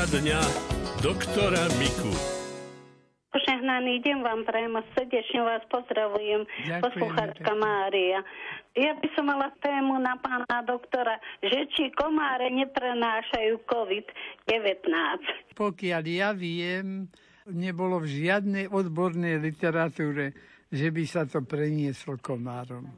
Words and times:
Otázka 0.00 0.16
dňa 0.16 0.40
doktora 1.04 1.62
Miku. 1.76 2.08
Požehnaný 3.36 4.00
deň 4.00 4.24
vám 4.24 4.48
prajem 4.48 4.72
a 4.80 4.82
srdečne 4.96 5.44
vás 5.44 5.60
pozdravujem, 5.68 6.48
poslucháčka 6.80 7.52
Mária. 7.52 8.24
Ja 8.80 8.96
by 8.96 9.08
som 9.12 9.28
mala 9.28 9.52
tému 9.60 10.00
na 10.00 10.16
pána 10.16 10.64
doktora, 10.64 11.20
že 11.44 11.68
či 11.76 11.92
komáre 11.92 12.48
neprenášajú 12.48 13.60
COVID-19. 13.68 14.88
Pokiaľ 15.60 16.04
ja 16.08 16.32
viem, 16.32 17.04
nebolo 17.52 18.00
v 18.00 18.24
žiadnej 18.24 18.72
odbornej 18.72 19.36
literatúre, 19.36 20.32
že 20.72 20.88
by 20.88 21.04
sa 21.04 21.28
to 21.28 21.44
prenieslo 21.44 22.16
komárom. 22.16 22.88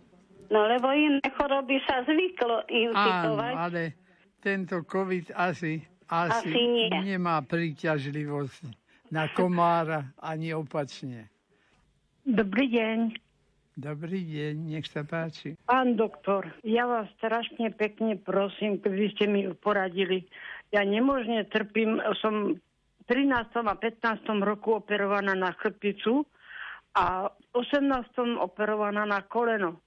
No 0.55 0.71
lebo 0.71 0.87
iné 0.95 1.19
choroby 1.35 1.83
sa 1.83 2.07
zvyklo 2.07 2.63
infikovať. 2.71 3.55
Áno, 3.59 3.67
ale 3.67 3.83
tento 4.39 4.87
COVID 4.87 5.35
asi, 5.35 5.83
asi, 6.13 6.53
Asi 6.53 6.63
nie. 6.69 6.93
nemá 6.93 7.41
príťažlivosť 7.41 8.69
na 9.09 9.33
komára 9.33 10.13
ani 10.21 10.53
opačne. 10.53 11.33
Dobrý 12.29 12.69
deň. 12.69 12.99
Dobrý 13.73 14.21
deň, 14.21 14.55
nech 14.77 14.85
sa 14.93 15.01
páči. 15.01 15.57
Pán 15.65 15.97
doktor, 15.97 16.45
ja 16.61 16.85
vás 16.85 17.09
strašne 17.17 17.73
pekne 17.73 18.21
prosím, 18.21 18.77
keby 18.77 19.09
ste 19.17 19.25
mi 19.25 19.49
poradili. 19.57 20.29
Ja 20.77 20.85
nemožne 20.85 21.49
trpím, 21.49 21.97
som 22.21 22.61
v 22.61 23.03
13. 23.09 23.33
a 23.65 23.75
15. 23.75 24.29
roku 24.45 24.77
operovaná 24.77 25.33
na 25.33 25.57
chrbticu 25.57 26.29
a 26.93 27.33
v 27.33 27.65
18. 27.65 28.13
operovaná 28.45 29.09
na 29.09 29.25
koleno. 29.25 29.81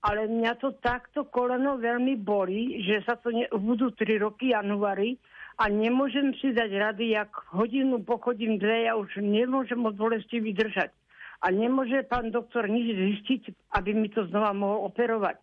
Ale 0.00 0.24
mňa 0.24 0.56
to 0.56 0.80
takto 0.80 1.28
koleno 1.28 1.76
veľmi 1.76 2.16
bolí, 2.16 2.80
že 2.88 3.04
sa 3.04 3.20
to 3.20 3.36
ne, 3.36 3.44
budú 3.52 3.92
3 3.92 4.16
roky 4.16 4.56
januári 4.56 5.20
a 5.58 5.64
nemôžem 5.68 6.32
si 6.38 6.54
dať 6.54 6.70
rady, 6.70 7.16
jak 7.16 7.32
hodinu 7.50 8.00
pochodím 8.04 8.56
dve, 8.56 8.86
ja 8.86 8.94
už 8.94 9.18
nemôžem 9.18 9.80
od 9.82 9.98
bolesti 9.98 10.38
vydržať. 10.38 10.94
A 11.40 11.48
nemôže 11.50 12.04
pán 12.04 12.28
doktor 12.28 12.68
nič 12.68 12.92
zistiť, 12.92 13.72
aby 13.80 13.96
mi 13.96 14.12
to 14.12 14.28
znova 14.28 14.52
mohol 14.52 14.92
operovať. 14.92 15.40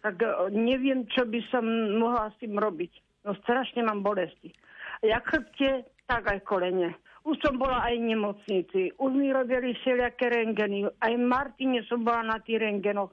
Tak 0.00 0.16
e, 0.16 0.28
neviem, 0.56 1.04
čo 1.12 1.28
by 1.28 1.40
som 1.52 1.64
mohla 2.00 2.32
s 2.32 2.40
tým 2.40 2.56
robiť. 2.56 2.92
No 3.28 3.36
strašne 3.44 3.84
mám 3.84 4.00
bolesti. 4.00 4.48
Jak 5.04 5.28
chrbte, 5.28 5.84
tak 6.08 6.24
aj 6.24 6.40
kolene. 6.48 6.96
Už 7.26 7.36
som 7.42 7.58
bola 7.58 7.84
aj 7.84 7.98
v 7.98 8.08
nemocnici. 8.16 8.80
Už 8.96 9.10
mi 9.12 9.28
robili 9.34 9.74
všelijaké 9.76 10.30
rengeny. 10.30 10.86
Aj 10.88 11.12
v 11.12 11.26
Martine 11.26 11.82
som 11.84 12.00
bola 12.06 12.22
na 12.22 12.38
tých 12.40 12.62
rengenoch. 12.62 13.12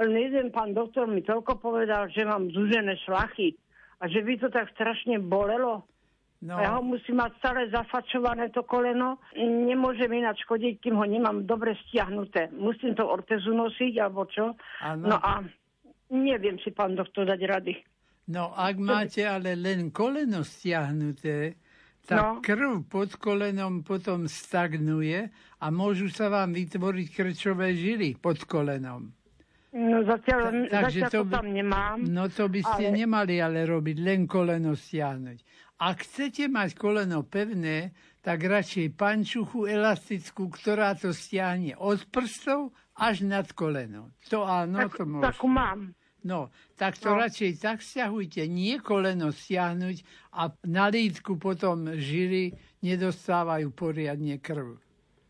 Len 0.00 0.16
jeden 0.16 0.48
pán 0.48 0.72
doktor 0.72 1.06
mi 1.06 1.20
toľko 1.20 1.60
povedal, 1.60 2.08
že 2.08 2.24
mám 2.24 2.48
zúžené 2.50 2.96
šlachy 3.04 3.52
a 4.00 4.08
že 4.08 4.24
by 4.24 4.32
to 4.36 4.48
tak 4.48 4.72
strašne 4.72 5.20
bolelo. 5.20 5.84
No, 6.40 6.56
ja 6.56 6.72
ho 6.72 6.80
musím 6.80 7.20
mať 7.20 7.36
stále 7.36 7.68
zafačované 7.68 8.48
to 8.48 8.64
koleno. 8.64 9.20
Nemôžem 9.36 10.08
ináč 10.08 10.40
chodiť, 10.48 10.80
kým 10.80 10.96
ho 10.96 11.04
nemám 11.04 11.44
dobre 11.44 11.76
stiahnuté. 11.84 12.48
Musím 12.56 12.96
to 12.96 13.04
ortezu 13.04 13.52
nosiť, 13.52 14.00
alebo 14.00 14.24
čo. 14.24 14.56
Áno. 14.80 15.04
No 15.04 15.16
a 15.20 15.44
neviem 16.08 16.56
si, 16.64 16.72
pán 16.72 16.96
doktor, 16.96 17.28
dať 17.28 17.40
rady. 17.44 17.74
no 18.32 18.56
ak 18.56 18.80
máte 18.80 19.20
ale 19.20 19.52
len 19.52 19.92
koleno 19.92 20.40
stiahnuté, 20.40 21.60
tak 22.08 22.16
No. 22.16 22.40
krv 22.40 22.88
pod 22.88 23.20
kolenom 23.20 23.84
potom 23.84 24.24
stagnuje 24.24 25.28
a 25.60 25.66
môžu 25.68 26.08
sa 26.08 26.32
vám 26.32 26.56
vytvoriť 26.56 27.06
krčové 27.12 27.76
žily 27.76 28.16
pod 28.16 28.40
kolenom. 28.48 29.12
No 29.72 30.02
zatiaľ, 30.02 30.66
Ta- 30.66 30.82
takže 30.82 31.00
zatiaľ 31.00 31.12
to 31.12 31.20
by- 31.22 31.32
tam 31.32 31.46
nemám. 31.48 31.98
No 32.02 32.26
to 32.26 32.44
by 32.46 32.60
ste 32.60 32.84
Ale- 32.86 32.96
nemali 32.96 33.34
ale 33.38 33.62
robiť, 33.64 33.96
len 33.98 34.26
koleno 34.26 34.74
stiahnuť. 34.74 35.38
Ak 35.78 36.02
chcete 36.02 36.44
mať 36.46 36.74
koleno 36.74 37.22
pevné, 37.22 37.94
tak 38.20 38.42
radšej 38.42 38.92
pančuchu 38.92 39.64
elastickú, 39.64 40.50
ktorá 40.50 40.92
to 40.92 41.08
stiahne 41.10 41.72
od 41.74 42.02
prstov 42.06 42.70
až 42.92 43.22
nad 43.22 43.48
koleno. 43.50 44.12
To 44.28 44.44
áno, 44.44 44.76
tak, 44.84 44.98
to 44.98 45.04
môže. 45.06 45.24
takú 45.24 45.46
mám. 45.46 45.94
No, 46.20 46.52
tak 46.76 47.00
to 47.00 47.14
No. 47.14 47.16
radšej 47.16 47.56
tak 47.56 47.80
stiahujte, 47.80 48.44
nie 48.44 48.76
koleno 48.76 49.32
stiahnuť 49.32 50.04
a 50.34 50.52
na 50.68 50.92
lítku 50.92 51.40
potom 51.40 51.96
žily 51.96 52.52
nedostávajú 52.84 53.72
poriadne 53.72 54.36
krv. 54.36 54.76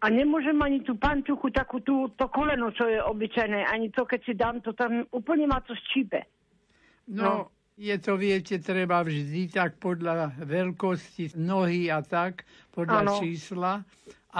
A 0.01 0.09
nemôžem 0.09 0.57
ani 0.65 0.81
tú 0.81 0.97
pančuchu, 0.97 1.53
takú 1.53 1.85
tú, 1.85 2.09
to 2.17 2.25
koleno, 2.33 2.73
čo 2.73 2.89
je 2.89 3.05
obyčajné, 3.05 3.69
ani 3.69 3.93
to, 3.93 4.09
keď 4.09 4.21
si 4.25 4.33
dám, 4.33 4.65
to 4.65 4.73
tam 4.73 5.05
úplne 5.13 5.45
ma 5.45 5.61
to 5.61 5.77
ščípe. 5.77 6.25
No, 7.13 7.21
No. 7.21 7.33
je 7.77 7.97
to, 8.01 8.17
viete, 8.17 8.57
treba 8.65 9.05
vždy 9.05 9.53
tak 9.53 9.77
podľa 9.77 10.41
veľkosti 10.41 11.37
nohy 11.37 11.93
a 11.93 12.01
tak, 12.01 12.49
podľa 12.73 13.01
Áno. 13.05 13.15
čísla, 13.21 13.85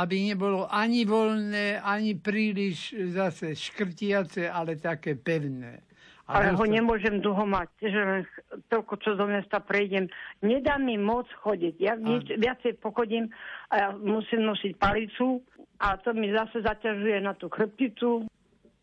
aby 0.01 0.33
nebolo 0.33 0.65
ani 0.71 1.05
voľné, 1.05 1.83
ani 1.83 2.17
príliš 2.17 2.97
zase 3.13 3.53
škrtiace, 3.53 4.49
ale 4.49 4.81
také 4.81 5.13
pevné. 5.13 5.85
Ale 6.31 6.55
ho 6.55 6.65
nemôžem 6.65 7.19
dlho 7.19 7.43
mať, 7.43 7.69
že 7.83 8.01
len 8.01 8.23
toľko, 8.71 8.95
čo 9.03 9.11
do 9.19 9.27
mesta 9.27 9.59
prejdem. 9.59 10.07
Nedá 10.47 10.79
mi 10.79 10.95
moc 10.95 11.27
chodiť. 11.43 11.75
Ja 11.83 11.99
viac, 11.99 12.31
viacej 12.31 12.79
pochodím 12.79 13.27
a 13.69 13.75
ja 13.75 13.89
musím 13.99 14.47
nosiť 14.47 14.79
palicu 14.79 15.43
a 15.83 15.99
to 15.99 16.15
mi 16.15 16.31
zase 16.31 16.63
zaťažuje 16.63 17.19
na 17.25 17.35
tú 17.35 17.51
chrbticu. 17.51 18.31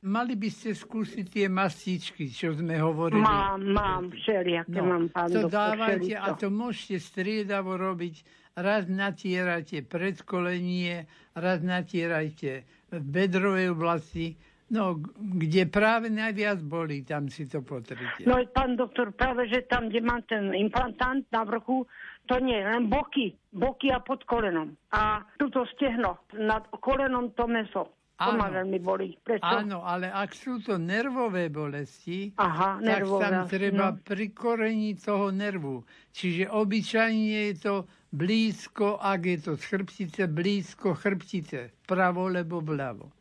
Mali 0.07 0.37
by 0.37 0.49
ste 0.53 0.77
skúsiť 0.77 1.25
tie 1.25 1.47
mastičky, 1.49 2.29
čo 2.29 2.53
sme 2.53 2.77
hovorili. 2.77 3.17
Mám, 3.17 3.65
mám, 3.73 4.03
všelijaké 4.13 4.77
mám, 4.77 5.09
pán 5.09 5.27
No, 5.33 5.33
to 5.33 5.41
doktor, 5.49 5.57
dávajte 5.57 6.13
a 6.13 6.27
to 6.37 6.47
môžete 6.53 7.01
striedavo 7.01 7.73
robiť. 7.75 8.21
Raz 8.57 8.89
natierajte 8.89 9.85
predkolenie, 9.85 11.05
raz 11.37 11.61
natierajte 11.61 12.65
v 12.93 13.01
bedrovej 13.05 13.73
oblasti. 13.73 14.37
No, 14.67 14.99
kde 15.15 15.63
práve 15.71 16.11
najviac 16.11 16.59
bolí, 16.59 17.07
tam 17.07 17.31
si 17.31 17.47
to 17.47 17.63
potrite. 17.63 18.27
No 18.27 18.35
pán 18.51 18.75
doktor, 18.75 19.15
práve 19.15 19.47
že 19.47 19.63
tam, 19.63 19.87
kde 19.87 20.03
mám 20.03 20.27
ten 20.27 20.51
implantant 20.51 21.23
na 21.31 21.47
vrchu, 21.47 21.87
to 22.27 22.35
nie, 22.43 22.59
len 22.59 22.91
boky, 22.91 23.31
boky 23.55 23.87
a 23.95 24.03
pod 24.03 24.27
kolenom. 24.27 24.75
A 24.91 25.23
tuto 25.39 25.63
stehno, 25.71 26.19
nad 26.35 26.67
kolenom 26.83 27.31
to 27.31 27.47
meso. 27.47 27.95
To 28.17 28.33
ma 28.33 28.49
veľmi 28.49 28.81
bolí. 28.81 29.13
Prečo? 29.21 29.45
Áno, 29.45 29.85
ale 29.85 30.09
ak 30.09 30.33
sú 30.33 30.57
to 30.57 30.81
nervové 30.81 31.53
bolesti, 31.53 32.33
Aha, 32.41 32.81
tak 32.81 33.05
nervové. 33.05 33.21
tam 33.21 33.35
treba 33.45 33.93
no. 33.93 34.01
pri 34.01 34.33
korení 34.33 34.97
toho 34.97 35.29
nervu. 35.29 35.85
Čiže 36.17 36.49
obyčajne 36.49 37.53
je 37.53 37.53
to 37.61 37.75
blízko, 38.09 38.97
ak 38.97 39.21
je 39.21 39.37
to 39.37 39.51
z 39.53 39.63
chrbtice, 39.69 40.21
blízko 40.33 40.97
chrbtice, 40.97 41.77
vpravo 41.85 42.25
lebo 42.25 42.57
vľavo. 42.57 43.13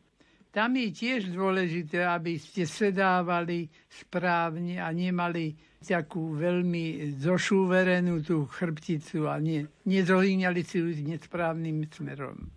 Tam 0.57 0.73
je 0.73 0.89
tiež 0.89 1.37
dôležité, 1.37 2.01
aby 2.01 2.41
ste 2.41 2.65
sedávali 2.65 3.69
správne 3.93 4.81
a 4.81 4.89
nemali 4.89 5.53
takú 5.85 6.33
veľmi 6.33 7.13
zošúverenú 7.21 8.25
tú 8.25 8.49
chrbticu 8.49 9.29
a 9.29 9.37
ne, 9.37 9.69
nezohýňali 9.85 10.61
si 10.65 10.81
ju 10.81 10.89
nesprávnym 11.05 11.85
smerom. 11.93 12.49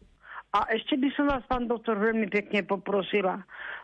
A 0.50 0.66
ešte 0.74 0.98
by 0.98 1.10
som 1.14 1.30
vás, 1.30 1.44
pán 1.46 1.70
doktor, 1.70 2.00
veľmi 2.00 2.26
pekne 2.26 2.66
poprosila. 2.66 3.44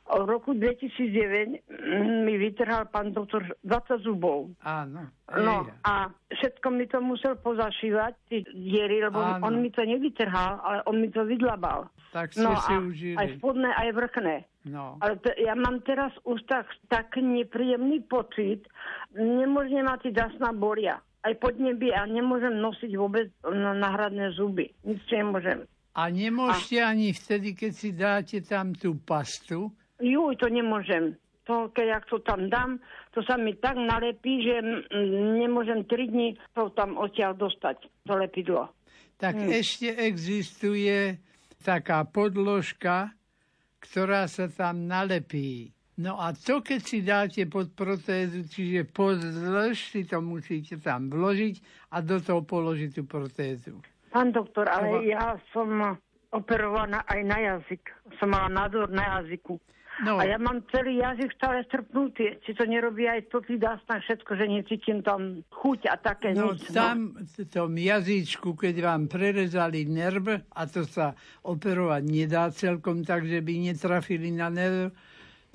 V 0.10 0.26
roku 0.26 0.58
2009 0.58 1.62
mm, 1.68 2.26
mi 2.26 2.42
vytrhal 2.42 2.90
pán 2.90 3.14
doktor 3.14 3.46
20 3.62 4.02
zubov. 4.02 4.50
Áno. 4.66 5.14
No 5.30 5.70
a 5.86 6.10
všetko 6.32 6.68
mi 6.74 6.90
to 6.90 7.04
musel 7.06 7.38
pozašívať, 7.38 8.12
tie 8.32 8.42
diery, 8.50 9.06
lebo 9.06 9.22
Áno. 9.22 9.46
on 9.46 9.62
mi 9.62 9.70
to 9.70 9.86
nevytrhal, 9.86 10.58
ale 10.64 10.82
on 10.90 11.06
mi 11.06 11.14
to 11.14 11.22
vydlabal. 11.22 11.86
Tak 12.16 12.32
ste 12.32 12.40
No 12.40 12.56
si 12.64 12.72
a 12.72 12.80
užili. 12.80 13.18
aj 13.20 13.28
spodné, 13.36 13.70
aj 13.76 13.90
vrchné. 13.92 14.36
No. 14.72 14.96
Ale 15.04 15.20
to, 15.20 15.36
ja 15.36 15.52
mám 15.54 15.84
teraz 15.84 16.16
už 16.24 16.40
tak, 16.48 16.72
tak 16.88 17.12
nepríjemný 17.14 18.08
pocit, 18.08 18.64
nemôžem 19.12 19.84
ma 19.84 20.00
tie 20.00 20.16
dasná 20.16 20.56
bolia. 20.56 21.04
Aj 21.22 21.34
pod 21.36 21.60
nebi 21.60 21.92
a 21.92 22.08
nemôžem 22.08 22.56
nosiť 22.56 22.92
vôbec 22.96 23.28
náhradné 23.52 24.32
zuby. 24.32 24.72
Nic 24.88 25.04
nemôžem. 25.12 25.68
A 25.92 26.08
nemôžete 26.08 26.80
ani 26.80 27.12
vtedy, 27.12 27.52
keď 27.52 27.72
si 27.72 27.90
dáte 27.92 28.38
tam 28.40 28.72
tú 28.72 28.96
pastu, 28.96 29.76
Juj, 29.96 30.36
to 30.36 30.52
nemôžem. 30.52 31.16
To, 31.48 31.72
keď 31.72 31.86
ja 31.88 32.00
to 32.04 32.20
tam 32.20 32.52
dám, 32.52 32.84
to 33.12 33.24
sa 33.24 33.38
mi 33.38 33.56
tak 33.56 33.76
nalepí, 33.76 34.44
že 34.44 34.60
nemôžem 35.40 35.88
3 35.88 36.10
dní 36.10 36.28
to 36.52 36.68
tam 36.76 36.96
odtiaľ 36.96 37.32
dostať, 37.34 37.80
to 38.04 38.14
lepidlo. 38.14 38.68
tak 39.16 39.40
Hmm. 39.40 39.48
ešte 39.48 39.88
existuje 39.96 41.16
taká 41.66 42.06
podložka, 42.06 43.10
ktorá 43.82 44.30
sa 44.30 44.46
tam 44.46 44.86
nalepí. 44.86 45.74
No 45.98 46.20
a 46.20 46.36
to, 46.36 46.62
keď 46.62 46.82
si 46.84 47.00
dáte 47.02 47.42
pod 47.50 47.72
protézu, 47.74 48.46
čiže 48.46 48.84
pozdĺž 48.94 49.76
si 49.96 50.06
to 50.06 50.22
musíte 50.22 50.78
tam 50.84 51.10
vložiť 51.10 51.90
a 51.96 52.04
do 52.04 52.20
toho 52.22 52.44
položiť 52.44 53.02
tú 53.02 53.04
protézu. 53.08 53.80
Pán 54.12 54.30
doktor, 54.36 54.68
ale 54.68 55.08
ja 55.08 55.40
som 55.56 55.98
operovaná 56.36 57.02
aj 57.08 57.20
na 57.24 57.38
jazyk. 57.40 57.84
Som 58.20 58.36
mala 58.36 58.52
nádor 58.52 58.92
na 58.92 59.20
jazyku. 59.20 59.56
No. 60.04 60.20
A 60.20 60.28
ja 60.28 60.36
mám 60.36 60.60
celý 60.76 61.00
jazyk 61.00 61.32
stále 61.40 61.64
strpnutý. 61.72 62.36
Či 62.44 62.52
to 62.52 62.68
nerobí 62.68 63.08
aj 63.08 63.32
to 63.32 63.40
na 63.64 63.96
všetko, 64.04 64.32
že 64.36 64.46
necítim 64.52 65.00
tam 65.00 65.40
chuť 65.48 65.88
a 65.88 65.96
také 65.96 66.36
no, 66.36 66.52
nič. 66.52 66.68
No. 66.68 66.76
tam 66.76 66.98
v 67.16 67.38
tom 67.48 67.72
jazyčku, 67.80 68.60
keď 68.60 68.76
vám 68.84 69.08
prerezali 69.08 69.88
nerv, 69.88 70.44
a 70.52 70.62
to 70.68 70.84
sa 70.84 71.16
operovať 71.48 72.04
nedá 72.04 72.52
celkom 72.52 73.08
tak, 73.08 73.24
že 73.24 73.40
by 73.40 73.72
netrafili 73.72 74.36
na 74.36 74.52
nerv, 74.52 74.92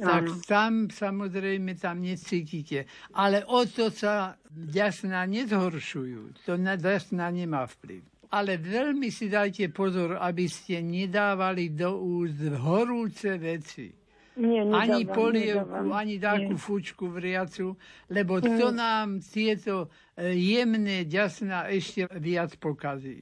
tak 0.00 0.25
tam 0.48 0.88
samozrejme 0.88 1.76
tam 1.76 2.00
necítite. 2.00 2.88
Ale 3.12 3.44
o 3.44 3.69
to 3.69 3.92
sa 3.92 4.40
jasná 4.72 5.28
nezhoršujú. 5.28 6.48
To 6.48 6.56
na 6.56 6.81
jasná 6.81 7.28
nemá 7.28 7.69
vplyv. 7.69 8.00
Ale 8.32 8.56
veľmi 8.56 9.12
si 9.12 9.28
dajte 9.28 9.69
pozor, 9.75 10.16
aby 10.16 10.48
ste 10.48 10.81
nedávali 10.81 11.76
do 11.76 11.98
úst 12.00 12.40
horúce 12.62 13.37
veci. 13.37 14.00
Nie, 14.40 14.64
nedávam, 14.64 14.81
ani 14.81 15.02
polievku, 15.04 15.87
ani 15.92 16.16
takú 16.16 16.54
fučku 16.56 17.12
vriacu, 17.12 17.76
lebo 18.08 18.40
to 18.40 18.72
mm. 18.72 18.76
nám 18.76 19.08
tieto 19.20 19.92
e, 20.16 20.32
jemné 20.32 21.04
ďasná 21.04 21.69
ešte 21.69 22.08
viac 22.16 22.56
pokazí. 22.56 23.20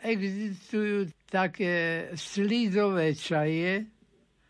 Existujú 0.00 1.12
také 1.28 2.08
slízové 2.16 3.12
čaje, 3.12 3.84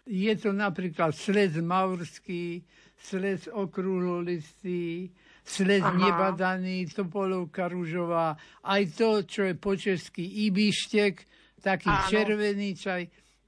je 0.07 0.35
to 0.39 0.55
napríklad 0.55 1.11
slez 1.17 1.59
maurský, 1.59 2.63
slez 2.95 3.51
okrúhlolistý, 3.51 5.11
slez 5.45 5.83
Aha. 5.83 5.99
nebadaný, 5.99 6.89
topolovka 6.95 7.69
rúžová, 7.69 8.39
aj 8.65 8.83
to, 8.97 9.11
čo 9.27 9.51
je 9.51 9.55
po 9.59 9.77
česky 9.77 10.47
ibištek, 10.49 11.15
taký 11.61 11.91
Áno. 11.91 12.09
červený 12.09 12.71
čaj. 12.77 13.03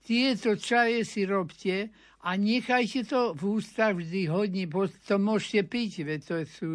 Tieto 0.06 0.54
čaje 0.54 1.02
si 1.02 1.26
robte 1.26 1.90
a 2.26 2.34
nechajte 2.34 3.06
to 3.06 3.38
v 3.38 3.62
ústach 3.62 3.94
vždy 3.94 4.26
hodne, 4.26 4.67
to 5.06 5.14
môžete 5.14 5.70
piť, 5.70 5.93
veď 6.02 6.20
to 6.26 6.37
sú 6.43 6.69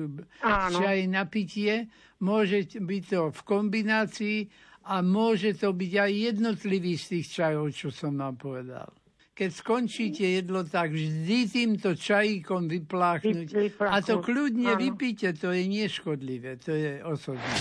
čaj 0.71 1.11
na 1.11 1.27
pitie, 1.27 1.91
môže 2.23 2.71
byť 2.79 3.03
to 3.11 3.21
v 3.35 3.41
kombinácii 3.43 4.39
a 4.87 5.03
môže 5.03 5.59
to 5.59 5.75
byť 5.75 5.93
aj 6.07 6.11
jednotlivý 6.31 6.95
z 6.95 7.19
tých 7.19 7.27
čajov, 7.35 7.67
čo 7.75 7.91
som 7.91 8.15
vám 8.15 8.39
povedal. 8.39 8.95
Keď 9.35 9.49
skončíte 9.51 10.23
jedlo, 10.23 10.63
tak 10.63 10.95
vždy 10.95 11.39
týmto 11.49 11.99
čajíkom 11.99 12.71
vypláchnuť. 12.71 13.47
A 13.83 13.99
to 13.99 14.23
kľudne 14.23 14.71
vypíte, 14.79 15.35
to 15.35 15.51
je 15.51 15.67
neškodlivé, 15.67 16.61
to 16.63 16.71
je 16.71 17.03
osobné. 17.03 17.51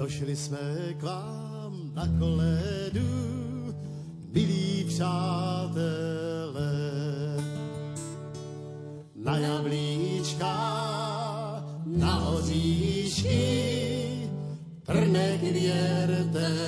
Došli 0.00 0.36
jsme 0.36 0.58
k 0.96 1.02
vám 1.02 1.90
na 1.94 2.06
koledu, 2.18 3.10
milí 4.32 4.84
přátelé. 4.88 5.90
Na 9.14 9.38
jablíčka, 9.38 10.54
na 11.86 12.28
oříšky, 12.28 13.38
prnek 14.86 15.42
věrtele. 15.42 16.60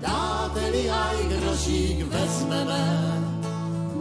Dáte-li 0.00 0.90
aj 0.90 1.28
grošík 1.28 2.06
vezmeme, 2.08 3.20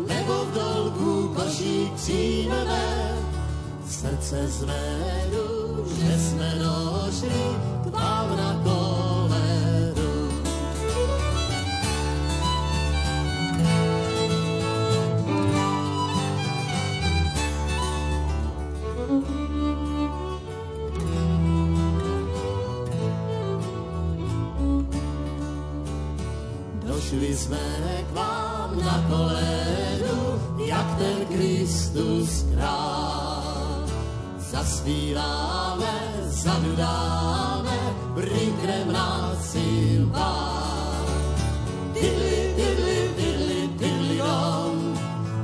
nebo 0.08 0.34
v 0.46 0.54
dolku 0.54 1.34
košík 1.36 1.94
přijmeme, 1.94 3.18
srdce 3.88 4.48
zvedu 4.48 5.59
že 5.98 6.14
sme 6.22 6.50
došli 6.62 7.44
k 7.82 7.88
vám 7.90 8.28
na 8.38 8.52
koledu. 8.62 10.12
Došli 26.86 27.32
sme 27.34 27.66
k 28.06 28.10
vám 28.14 28.78
na 28.78 28.98
koledu, 29.10 30.18
jak 30.62 30.88
ten 31.02 31.18
Kristus 31.34 32.46
král. 32.54 32.99
Zaspíval 34.50 35.78
zadudáme, 36.26 37.78
prikrem 38.18 38.90
nás 38.92 39.54
vám. 40.10 41.06
Didli, 41.94 42.54
didli, 42.58 42.98
didli, 43.18 43.60
didli 43.78 44.18
dom, 44.18 44.98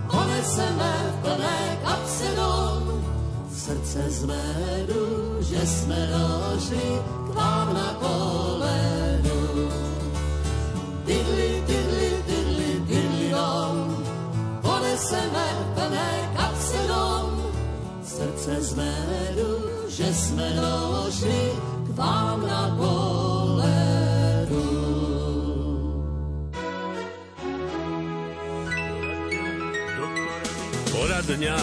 poneseme 0.10 0.94
plné 1.22 1.60
kapse 1.86 2.30
dom. 2.34 2.84
Srdce 3.54 4.02
zmedu, 4.10 5.38
že 5.46 5.62
sme 5.66 6.00
došli 6.10 6.88
k 6.98 7.30
vám 7.38 7.78
na 7.78 7.90
koledu. 8.02 8.65
Zmedu, 18.56 19.52
že 19.92 20.08
sme 20.16 20.48
došli 20.56 21.44
k 21.86 21.90
vám 21.96 22.40
na 22.48 22.64
koledu. 22.80 24.68
Poradňa 30.96 31.58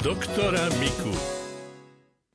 doktora 0.00 0.64
Miku 0.80 1.40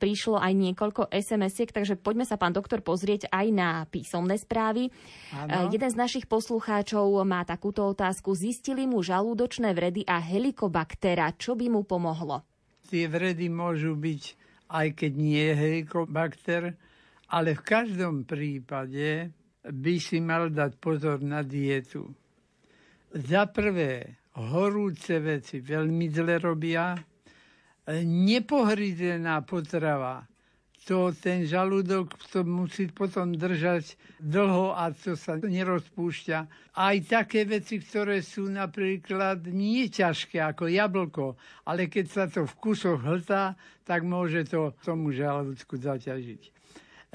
prišlo 0.06 0.38
aj 0.38 0.54
niekoľko 0.54 1.10
SMS-iek, 1.10 1.74
takže 1.74 1.98
poďme 1.98 2.30
sa, 2.30 2.38
pán 2.38 2.54
doktor, 2.54 2.86
pozrieť 2.86 3.26
aj 3.34 3.48
na 3.50 3.90
písomné 3.90 4.38
správy. 4.38 4.94
Ano. 5.34 5.74
Jeden 5.74 5.90
z 5.90 5.98
našich 5.98 6.30
poslucháčov 6.30 7.26
má 7.26 7.42
takúto 7.42 7.82
otázku. 7.90 8.38
Zistili 8.38 8.86
mu 8.86 9.02
žalúdočné 9.02 9.74
vredy 9.74 10.06
a 10.06 10.22
helikobaktera. 10.22 11.34
Čo 11.34 11.58
by 11.58 11.74
mu 11.74 11.82
pomohlo? 11.90 12.55
Tie 12.86 13.10
vredy 13.10 13.50
môžu 13.50 13.98
byť 13.98 14.24
aj 14.70 14.88
keď 14.98 15.12
nie 15.14 15.48
helikobakter, 15.54 16.74
ale 17.30 17.58
v 17.58 17.62
každom 17.66 18.26
prípade 18.26 19.34
by 19.66 19.96
si 19.98 20.22
mal 20.22 20.54
dať 20.54 20.78
pozor 20.78 21.22
na 21.22 21.42
dietu. 21.42 22.06
Za 23.16 23.50
prvé, 23.50 24.22
horúce 24.38 25.18
veci 25.24 25.64
veľmi 25.64 26.06
zle 26.12 26.38
robia, 26.38 26.94
nepohrizená 28.04 29.42
potrava 29.46 30.26
to 30.86 31.10
ten 31.18 31.50
žalúdok 31.50 32.14
to 32.30 32.46
musí 32.46 32.86
potom 32.94 33.34
držať 33.34 33.98
dlho 34.22 34.78
a 34.78 34.94
to 34.94 35.18
sa 35.18 35.34
nerozpúšťa. 35.42 36.38
Aj 36.78 36.96
také 37.10 37.50
veci, 37.50 37.82
ktoré 37.82 38.22
sú 38.22 38.46
napríklad 38.54 39.50
nie 39.50 39.90
ťažké 39.90 40.38
ako 40.38 40.70
jablko, 40.70 41.26
ale 41.66 41.90
keď 41.90 42.06
sa 42.06 42.24
to 42.30 42.46
v 42.46 42.54
kusoch 42.62 43.02
hltá, 43.02 43.58
tak 43.82 44.06
môže 44.06 44.46
to 44.46 44.78
tomu 44.86 45.10
žalúdku 45.10 45.74
zaťažiť. 45.82 46.54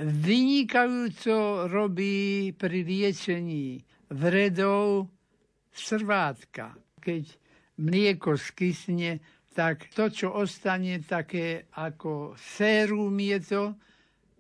Vynikajúco 0.03 1.71
robí 1.71 2.51
pri 2.57 2.83
liečení 2.83 3.87
vredov 4.11 5.07
srvátka. 5.71 6.75
Keď 6.99 7.25
mlieko 7.79 8.35
skysne, 8.35 9.23
tak 9.61 9.93
to, 9.93 10.09
čo 10.09 10.33
ostane 10.41 11.05
také 11.05 11.69
ako 11.77 12.33
sérum 12.41 13.13
je 13.21 13.39
to, 13.45 13.65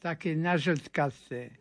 také 0.00 0.32
nažltkaté. 0.32 1.52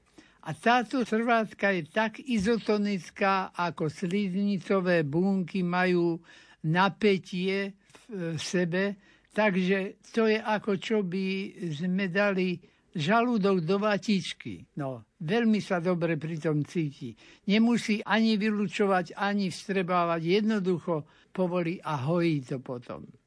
A 0.47 0.55
táto 0.55 1.03
trvátka 1.03 1.75
je 1.75 1.83
tak 1.91 2.23
izotonická, 2.23 3.51
ako 3.51 3.91
sliznicové 3.91 5.03
bunky 5.03 5.59
majú 5.59 6.23
napätie 6.71 7.75
v 8.07 8.39
sebe, 8.39 8.95
takže 9.35 9.99
to 10.15 10.31
je 10.31 10.39
ako 10.39 10.79
čo 10.79 11.03
by 11.03 11.51
sme 11.75 12.07
dali 12.07 12.55
žalúdok 12.95 13.59
do 13.67 13.75
vatičky. 13.75 14.71
No, 14.79 15.03
veľmi 15.19 15.59
sa 15.59 15.83
dobre 15.83 16.15
pri 16.15 16.39
tom 16.39 16.63
cíti. 16.63 17.11
Nemusí 17.51 17.99
ani 18.07 18.39
vylúčovať, 18.39 19.19
ani 19.19 19.51
vstrebávať. 19.51 20.21
Jednoducho 20.23 21.03
povolí 21.35 21.83
a 21.83 22.07
hojí 22.07 22.39
to 22.47 22.63
potom. 22.63 23.18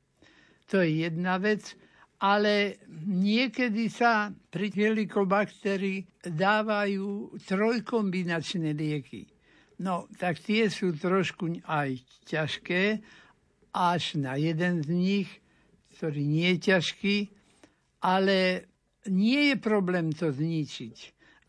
To 0.73 0.81
je 0.81 1.05
jedna 1.05 1.37
vec, 1.37 1.77
ale 2.25 2.81
niekedy 3.05 3.93
sa 3.93 4.33
pri 4.49 4.73
helikobakterii 4.73 6.25
dávajú 6.25 7.37
trojkombinačné 7.45 8.73
lieky. 8.73 9.29
No, 9.83 10.09
tak 10.17 10.41
tie 10.41 10.73
sú 10.73 10.97
trošku 10.97 11.61
aj 11.69 12.01
ťažké, 12.25 13.05
až 13.75 14.17
na 14.17 14.41
jeden 14.41 14.81
z 14.81 14.89
nich, 14.89 15.29
ktorý 15.99 16.23
nie 16.25 16.57
je 16.57 16.73
ťažký, 16.73 17.17
ale 18.01 18.69
nie 19.11 19.53
je 19.53 19.57
problém 19.59 20.15
to 20.15 20.31
zničiť. 20.31 20.97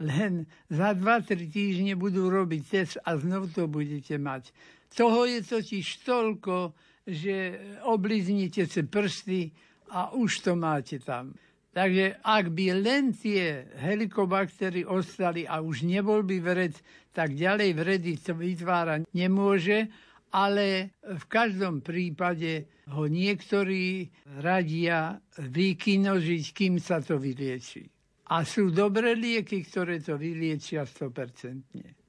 Len 0.02 0.50
za 0.68 0.98
2-3 0.98 1.54
týždne 1.54 1.94
budú 1.96 2.28
robiť 2.28 2.62
test 2.66 2.96
a 3.06 3.16
znovu 3.16 3.48
to 3.54 3.70
budete 3.70 4.18
mať. 4.18 4.50
Toho 4.90 5.30
je 5.30 5.40
totiž 5.46 6.02
toľko, 6.04 6.74
že 7.08 7.60
obliznite 7.84 8.66
si 8.68 8.82
prsty 8.84 9.52
a 9.92 10.16
už 10.16 10.40
to 10.40 10.56
máte 10.56 11.00
tam. 11.04 11.36
Takže 11.74 12.22
ak 12.22 12.54
by 12.54 12.66
len 12.86 13.18
tie 13.18 13.66
helikobaktery 13.82 14.86
ostali 14.86 15.50
a 15.50 15.58
už 15.58 15.90
nebol 15.90 16.22
by 16.22 16.38
vred, 16.38 16.78
tak 17.10 17.34
ďalej 17.34 17.70
vredy 17.74 18.14
to 18.22 18.38
vytvárať 18.38 19.10
nemôže, 19.10 19.90
ale 20.34 20.98
v 21.02 21.26
každom 21.30 21.82
prípade 21.82 22.70
ho 22.90 23.06
niektorí 23.10 24.10
radia 24.42 25.18
vykinožiť, 25.38 26.44
kým 26.54 26.78
sa 26.78 27.02
to 27.02 27.18
vylieči. 27.18 27.86
A 28.34 28.42
sú 28.46 28.74
dobré 28.74 29.14
lieky, 29.14 29.66
ktoré 29.66 30.02
to 30.02 30.18
vyliečia 30.18 30.86
100%. 30.86 32.03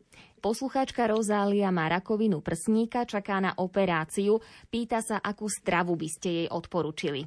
Poslucháčka 0.44 1.08
Rozália 1.08 1.72
má 1.72 1.88
rakovinu 1.88 2.44
prsníka, 2.44 3.08
čaká 3.08 3.40
na 3.40 3.56
operáciu. 3.56 4.44
Pýta 4.68 5.00
sa, 5.00 5.16
akú 5.24 5.48
stravu 5.48 5.96
by 5.96 6.08
ste 6.12 6.28
jej 6.44 6.48
odporučili 6.52 7.24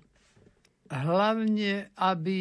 hlavne, 0.91 1.91
aby 1.99 2.39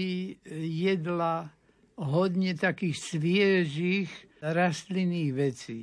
jedla 0.70 1.50
hodne 1.98 2.52
takých 2.54 2.96
sviežých 3.16 4.10
rastlinných 4.42 5.32
vecí. 5.34 5.82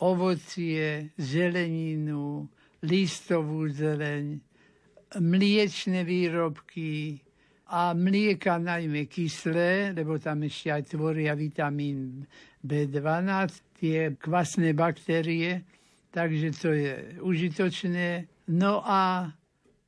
Ovocie, 0.00 1.12
zeleninu, 1.20 2.48
listovú 2.86 3.68
zeleň, 3.68 4.40
mliečne 5.20 6.06
výrobky 6.06 7.20
a 7.68 7.92
mlieka 7.92 8.56
najmä 8.56 9.04
kyslé, 9.10 9.92
lebo 9.92 10.16
tam 10.16 10.48
ešte 10.48 10.72
aj 10.72 10.82
tvoria 10.96 11.36
vitamín 11.36 12.24
B12, 12.64 13.69
tie 13.80 14.12
kvasné 14.20 14.76
baktérie, 14.76 15.64
takže 16.12 16.48
to 16.60 16.70
je 16.76 16.92
užitočné. 17.24 18.28
No 18.52 18.84
a 18.84 19.32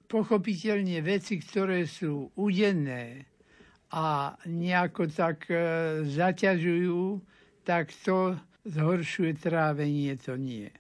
pochopiteľne 0.08 1.04
veci, 1.04 1.36
ktoré 1.36 1.84
sú 1.84 2.32
udenné 2.40 3.28
a 3.92 4.32
nejako 4.48 5.12
tak 5.12 5.44
e, 5.52 5.56
zaťažujú, 6.08 7.20
tak 7.68 7.92
to 8.04 8.40
zhoršuje 8.64 9.36
trávenie, 9.36 10.16
to 10.16 10.40
nie. 10.40 10.72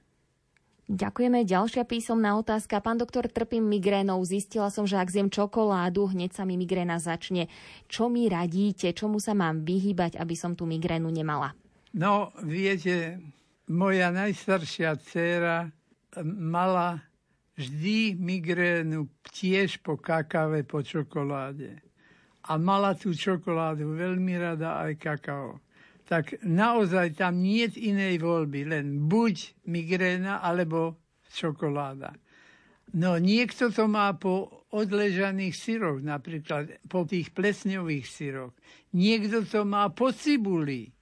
Ďakujeme. 0.92 1.48
Ďalšia 1.48 1.88
písomná 1.88 2.36
otázka. 2.36 2.82
Pán 2.84 3.00
doktor, 3.00 3.24
trpím 3.30 3.64
migrénou. 3.64 4.20
Zistila 4.28 4.68
som, 4.68 4.84
že 4.84 5.00
ak 5.00 5.08
zjem 5.08 5.28
čokoládu, 5.32 6.12
hneď 6.12 6.36
sa 6.36 6.44
mi 6.44 6.60
migréna 6.60 7.00
začne. 7.00 7.48
Čo 7.88 8.12
mi 8.12 8.28
radíte? 8.28 8.92
Čomu 8.92 9.16
sa 9.16 9.32
mám 9.32 9.64
vyhýbať, 9.64 10.20
aby 10.20 10.34
som 10.36 10.52
tú 10.52 10.68
migrénu 10.68 11.08
nemala? 11.08 11.56
No, 11.92 12.32
viete, 12.40 13.20
moja 13.68 14.08
najstaršia 14.08 14.96
dcéra 14.96 15.68
mala 16.24 17.04
vždy 17.56 18.16
migrénu 18.16 19.12
tiež 19.28 19.84
po 19.84 20.00
kakave, 20.00 20.64
po 20.64 20.80
čokoláde. 20.80 21.84
A 22.48 22.56
mala 22.56 22.96
tú 22.96 23.12
čokoládu 23.12 23.92
veľmi 23.92 24.34
rada 24.40 24.80
aj 24.88 24.92
kakao. 24.96 25.60
Tak 26.08 26.40
naozaj 26.42 27.16
tam 27.20 27.44
nie 27.44 27.68
je 27.68 27.92
inej 27.92 28.24
voľby, 28.24 28.72
len 28.72 29.04
buď 29.04 29.68
migréna, 29.68 30.40
alebo 30.40 30.96
čokoláda. 31.28 32.16
No 32.92 33.16
niekto 33.16 33.72
to 33.72 33.88
má 33.88 34.12
po 34.16 34.64
odležaných 34.72 35.54
syroch, 35.56 36.00
napríklad 36.00 36.88
po 36.88 37.04
tých 37.04 37.32
plesňových 37.32 38.06
syroch. 38.08 38.52
Niekto 38.96 39.44
to 39.44 39.64
má 39.64 39.88
po 39.92 40.12
cibuli. 40.12 40.92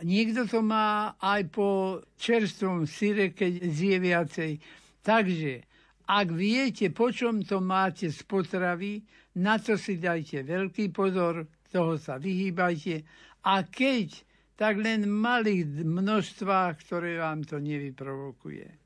Niekto 0.00 0.48
to 0.48 0.64
má 0.64 1.14
aj 1.20 1.52
po 1.52 2.00
čerstvom 2.16 2.88
syre, 2.88 3.36
keď 3.36 3.52
zje 3.68 3.96
viacej. 4.00 4.52
Takže 5.04 5.52
ak 6.08 6.28
viete, 6.32 6.90
po 6.90 7.12
čom 7.12 7.44
to 7.44 7.60
máte 7.62 8.08
z 8.10 8.20
potravy, 8.24 9.04
na 9.38 9.60
to 9.60 9.76
si 9.76 10.00
dajte 10.00 10.42
veľký 10.42 10.90
pozor, 10.90 11.46
toho 11.70 11.96
sa 11.96 12.18
vyhýbajte. 12.18 13.04
A 13.48 13.64
keď, 13.64 14.12
tak 14.58 14.76
len 14.82 15.08
v 15.08 15.14
malých 15.14 15.86
množstvách, 15.86 16.74
ktoré 16.84 17.22
vám 17.22 17.46
to 17.46 17.56
nevyprovokuje. 17.62 18.81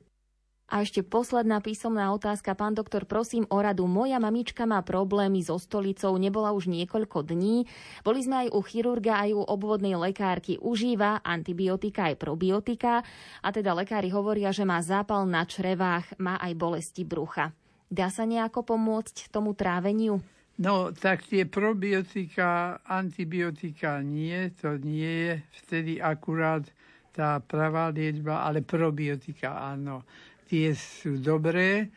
A 0.67 0.83
ešte 0.83 0.99
posledná 0.99 1.63
písomná 1.63 2.11
otázka. 2.11 2.51
Pán 2.51 2.75
doktor, 2.75 3.07
prosím 3.07 3.47
o 3.47 3.63
radu. 3.63 3.87
Moja 3.87 4.19
mamička 4.19 4.67
má 4.67 4.83
problémy 4.83 5.39
so 5.39 5.55
stolicou, 5.55 6.19
nebola 6.19 6.51
už 6.51 6.67
niekoľko 6.67 7.23
dní. 7.23 7.63
Boli 8.03 8.19
sme 8.19 8.43
aj 8.43 8.47
u 8.51 8.59
chirurga, 8.67 9.23
aj 9.23 9.31
u 9.31 9.41
obvodnej 9.47 9.95
lekárky. 9.95 10.59
Užíva 10.59 11.23
antibiotika 11.23 12.11
aj 12.11 12.19
probiotika 12.19 12.99
a 13.39 13.47
teda 13.55 13.71
lekári 13.71 14.11
hovoria, 14.11 14.51
že 14.51 14.67
má 14.67 14.83
zápal 14.83 15.23
na 15.23 15.47
črevách, 15.47 16.19
má 16.19 16.35
aj 16.35 16.51
bolesti 16.59 17.07
brucha. 17.07 17.55
Dá 17.87 18.11
sa 18.11 18.27
nejako 18.27 18.67
pomôcť 18.67 19.31
tomu 19.31 19.55
tráveniu? 19.55 20.19
No, 20.59 20.91
tak 20.91 21.23
tie 21.23 21.47
probiotika, 21.47 22.83
antibiotika 22.83 24.03
nie, 24.03 24.51
to 24.59 24.75
nie 24.83 25.31
je 25.31 25.33
vtedy 25.63 26.03
akurát 26.03 26.67
tá 27.15 27.39
pravá 27.39 27.87
liečba, 27.87 28.43
ale 28.43 28.59
probiotika 28.59 29.55
áno 29.63 30.03
tie 30.47 30.71
sú 30.71 31.19
dobré 31.19 31.91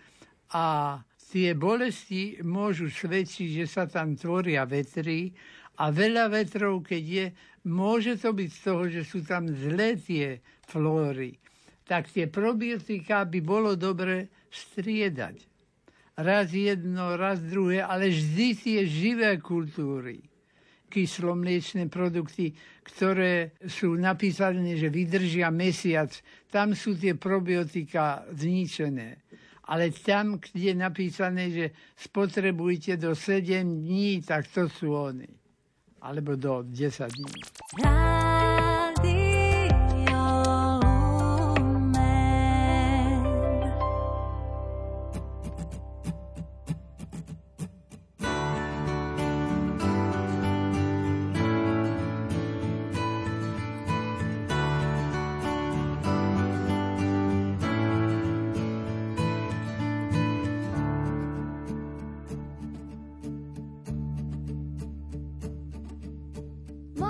a 0.50 0.98
tie 1.30 1.54
bolesti 1.54 2.42
môžu 2.42 2.90
svedčiť, 2.90 3.62
že 3.62 3.66
sa 3.70 3.86
tam 3.86 4.18
tvoria 4.18 4.66
vetry 4.66 5.30
a 5.78 5.94
veľa 5.94 6.28
vetrov, 6.34 6.82
keď 6.82 7.02
je, 7.06 7.26
môže 7.70 8.18
to 8.18 8.34
byť 8.34 8.50
z 8.50 8.60
toho, 8.60 8.82
že 8.90 9.02
sú 9.06 9.22
tam 9.22 9.46
zlé 9.46 9.96
tie 9.96 10.42
flóry. 10.66 11.38
Tak 11.86 12.10
tie 12.10 12.26
probiotika 12.26 13.26
by 13.26 13.40
bolo 13.42 13.74
dobre 13.78 14.30
striedať. 14.50 15.46
Raz 16.20 16.52
jedno, 16.52 17.16
raz 17.16 17.40
druhé, 17.40 17.80
ale 17.80 18.10
vždy 18.12 18.48
tie 18.58 18.80
živé 18.84 19.40
kultúry 19.40 20.29
kyslomliečné 20.90 21.86
produkty, 21.86 22.50
ktoré 22.82 23.54
sú 23.70 23.94
napísané, 23.94 24.74
že 24.74 24.90
vydržia 24.90 25.54
mesiac. 25.54 26.10
Tam 26.50 26.74
sú 26.74 26.98
tie 26.98 27.14
probiotika 27.14 28.26
zničené. 28.34 29.22
Ale 29.70 29.94
tam, 29.94 30.42
kde 30.42 30.74
je 30.74 30.74
napísané, 30.74 31.44
že 31.54 31.66
spotrebujte 31.94 32.98
do 32.98 33.14
7 33.14 33.86
dní, 33.86 34.18
tak 34.26 34.50
to 34.50 34.66
sú 34.66 34.90
oni. 34.90 35.30
Alebo 36.02 36.34
do 36.34 36.66
10 36.66 37.06
dní. 37.06 37.38
možno 37.80 38.69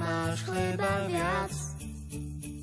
Máš 0.00 0.36
chleba 0.48 0.90
viac. 1.06 1.52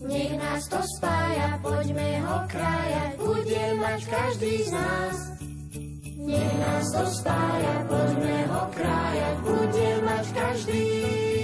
Nech 0.08 0.34
nás 0.42 0.64
to 0.66 0.82
spája, 0.98 1.62
poďme 1.62 2.10
ho 2.26 2.38
krájať, 2.50 3.12
bude 3.22 3.64
mať 3.78 4.00
každý 4.10 4.54
z 4.66 4.70
nás. 4.74 5.16
Nech 6.18 6.54
nás 6.58 6.86
to 6.90 7.04
spája, 7.22 7.76
poďme 7.86 8.38
ho 8.50 8.64
krájať, 8.74 9.36
bude 9.46 9.90
mať 10.04 10.26
každý 10.34 10.86
Poďme 10.88 11.37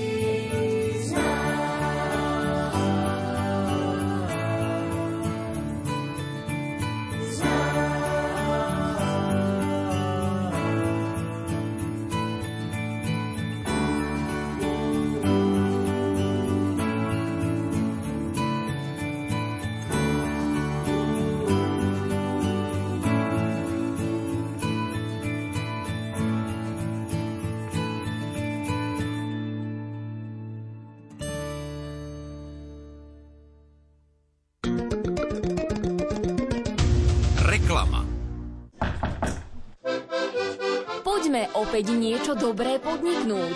dobré 42.43 42.75
podniknúť. 42.75 43.55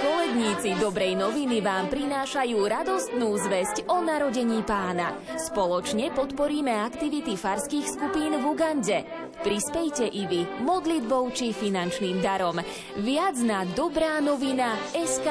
Koledníci 0.00 0.80
dobrej 0.80 1.12
noviny 1.20 1.60
vám 1.60 1.92
prinášajú 1.92 2.56
radostnú 2.56 3.36
zväzť 3.36 3.84
o 3.92 4.00
narodení 4.00 4.64
pána. 4.64 5.12
Spoločne 5.36 6.08
podporíme 6.16 6.72
aktivity 6.72 7.36
farských 7.36 7.84
skupín 7.84 8.40
v 8.40 8.44
Ugande. 8.48 9.04
Prispejte 9.44 10.08
i 10.08 10.24
vy 10.24 10.48
modlitbou 10.64 11.28
či 11.36 11.52
finančným 11.52 12.24
darom. 12.24 12.64
Viac 13.04 13.36
na 13.44 13.68
dobrá 13.76 14.16
novina 14.24 14.80
SK. 14.96 15.28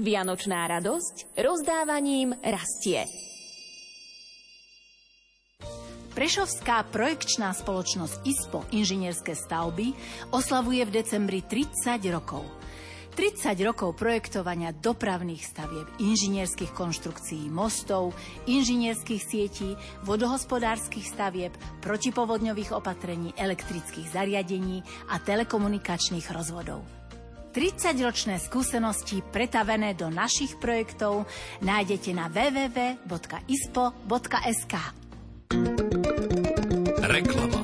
Vianočná 0.00 0.64
radosť 0.80 1.36
rozdávaním 1.44 2.32
rastie. 2.40 3.04
Prešovská 6.14 6.86
projekčná 6.94 7.50
spoločnosť 7.50 8.22
ISPO 8.22 8.62
inžinierské 8.70 9.34
stavby 9.34 9.98
oslavuje 10.30 10.86
v 10.86 10.94
decembri 11.02 11.42
30 11.42 11.98
rokov. 12.14 12.46
30 13.18 13.50
rokov 13.66 13.98
projektovania 13.98 14.70
dopravných 14.70 15.42
stavieb, 15.42 15.90
inžinierských 15.98 16.70
konštrukcií 16.70 17.50
mostov, 17.50 18.14
inžinierských 18.46 19.22
sietí, 19.22 19.74
vodohospodárskych 20.06 21.02
stavieb, 21.02 21.50
protipovodňových 21.82 22.70
opatrení, 22.74 23.34
elektrických 23.34 24.14
zariadení 24.14 24.86
a 25.10 25.18
telekomunikačných 25.18 26.30
rozvodov. 26.30 26.86
30-ročné 27.54 28.38
skúsenosti 28.38 29.22
pretavené 29.34 29.98
do 29.98 30.10
našich 30.10 30.58
projektov 30.62 31.26
nájdete 31.62 32.10
na 32.14 32.26
www.ispo.sk. 32.30 33.14
Reklama. 37.14 37.62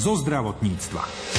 zo 0.00 0.16
zdravotníctva. 0.16 1.29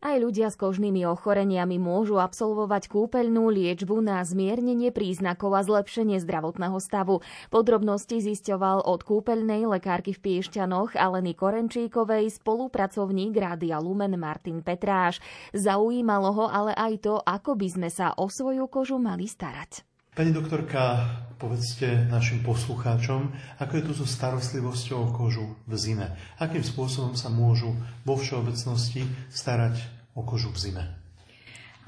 Aj 0.00 0.16
ľudia 0.16 0.48
s 0.48 0.56
kožnými 0.56 1.04
ochoreniami 1.04 1.76
môžu 1.76 2.16
absolvovať 2.16 2.88
kúpeľnú 2.88 3.52
liečbu 3.52 4.00
na 4.00 4.24
zmiernenie 4.24 4.88
príznakov 4.96 5.52
a 5.52 5.60
zlepšenie 5.60 6.16
zdravotného 6.24 6.80
stavu. 6.80 7.20
Podrobnosti 7.52 8.16
zisťoval 8.16 8.88
od 8.88 9.04
kúpeľnej 9.04 9.68
lekárky 9.68 10.16
v 10.16 10.40
Piešťanoch 10.40 10.96
Aleny 10.96 11.36
Korenčíkovej 11.36 12.32
spolupracovník 12.32 13.36
Rádia 13.36 13.76
Lumen 13.76 14.16
Martin 14.16 14.64
Petráš. 14.64 15.20
Zaujímalo 15.52 16.32
ho 16.32 16.46
ale 16.48 16.72
aj 16.80 17.04
to, 17.04 17.20
ako 17.20 17.60
by 17.60 17.68
sme 17.68 17.88
sa 17.92 18.16
o 18.16 18.32
svoju 18.32 18.72
kožu 18.72 18.96
mali 18.96 19.28
starať. 19.28 19.89
Pani 20.20 20.36
doktorka, 20.36 21.08
povedzte 21.40 22.04
našim 22.12 22.44
poslucháčom, 22.44 23.32
ako 23.56 23.72
je 23.72 23.84
tu 23.88 23.92
so 23.96 24.04
starostlivosťou 24.04 25.08
o 25.08 25.12
kožu 25.16 25.56
v 25.64 25.72
zime. 25.80 26.12
Akým 26.36 26.60
spôsobom 26.60 27.16
sa 27.16 27.32
môžu 27.32 27.72
vo 28.04 28.20
všeobecnosti 28.20 29.08
starať 29.32 29.80
o 30.12 30.20
kožu 30.20 30.52
v 30.52 30.60
zime? 30.60 30.84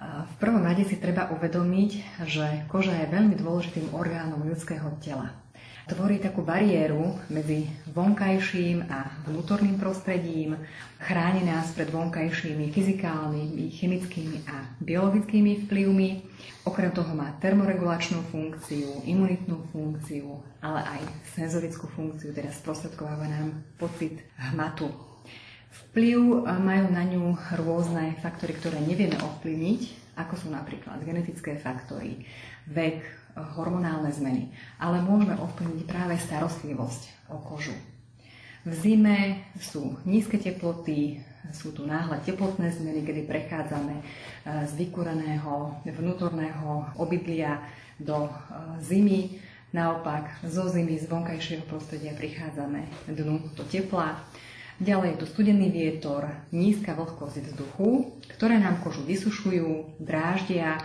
V 0.01 0.35
prvom 0.41 0.65
rade 0.65 0.81
si 0.89 0.97
treba 0.97 1.29
uvedomiť, 1.29 2.25
že 2.25 2.65
koža 2.73 3.05
je 3.05 3.13
veľmi 3.13 3.37
dôležitým 3.37 3.93
orgánom 3.93 4.41
ľudského 4.49 4.89
tela. 5.05 5.29
Tvorí 5.83 6.23
takú 6.23 6.47
bariéru 6.47 7.19
medzi 7.27 7.67
vonkajším 7.91 8.87
a 8.87 9.19
vnútorným 9.27 9.83
prostredím, 9.83 10.55
chráni 11.03 11.43
nás 11.43 11.75
pred 11.75 11.91
vonkajšími 11.91 12.71
fyzikálnymi, 12.71 13.67
chemickými 13.67 14.47
a 14.47 14.63
biologickými 14.79 15.67
vplyvmi. 15.67 16.09
Okrem 16.63 16.95
toho 16.95 17.11
má 17.19 17.35
termoregulačnú 17.43 18.23
funkciu, 18.31 19.03
imunitnú 19.03 19.67
funkciu, 19.75 20.39
ale 20.63 20.87
aj 20.87 21.03
senzorickú 21.35 21.91
funkciu, 21.91 22.31
teda 22.31 22.55
sprostredkováva 22.55 23.27
nám 23.27 23.67
pocit 23.75 24.23
hmatu 24.39 25.13
Vplyv 25.73 26.45
majú 26.45 26.87
na 26.93 27.01
ňu 27.05 27.33
rôzne 27.57 28.17
faktory, 28.21 28.53
ktoré 28.53 28.77
nevieme 28.81 29.17
ovplyvniť, 29.17 30.13
ako 30.21 30.35
sú 30.37 30.49
napríklad 30.53 31.01
genetické 31.01 31.57
faktory, 31.57 32.29
vek, 32.69 33.22
hormonálne 33.35 34.13
zmeny. 34.13 34.53
Ale 34.77 35.01
môžeme 35.01 35.37
ovplyvniť 35.39 35.83
práve 35.89 36.15
starostlivosť 36.21 37.33
o 37.33 37.41
kožu. 37.41 37.75
V 38.63 38.73
zime 38.79 39.43
sú 39.59 39.99
nízke 40.07 40.39
teploty, 40.39 41.19
sú 41.51 41.75
tu 41.75 41.83
náhle 41.83 42.23
teplotné 42.23 42.71
zmeny, 42.71 43.03
kedy 43.03 43.27
prechádzame 43.27 43.99
e, 43.99 44.03
z 44.71 44.73
vykúreného 44.79 45.83
vnútorného 45.83 46.95
obydlia 46.95 47.59
do 47.99 48.31
e, 48.31 48.33
zimy. 48.79 49.43
Naopak, 49.73 50.45
zo 50.45 50.69
zimy, 50.69 51.01
z 51.01 51.09
vonkajšieho 51.09 51.65
prostredia 51.65 52.13
prichádzame 52.15 53.09
dnu 53.09 53.57
do 53.57 53.65
tepla. 53.67 54.21
Ďalej 54.79 55.17
je 55.17 55.21
tu 55.25 55.27
studený 55.27 55.73
vietor, 55.73 56.29
nízka 56.53 56.93
vlhkosť 56.93 57.43
vzduchu, 57.43 58.15
ktoré 58.37 58.61
nám 58.61 58.85
kožu 58.85 59.03
vysušujú, 59.03 59.97
dráždia, 59.97 60.77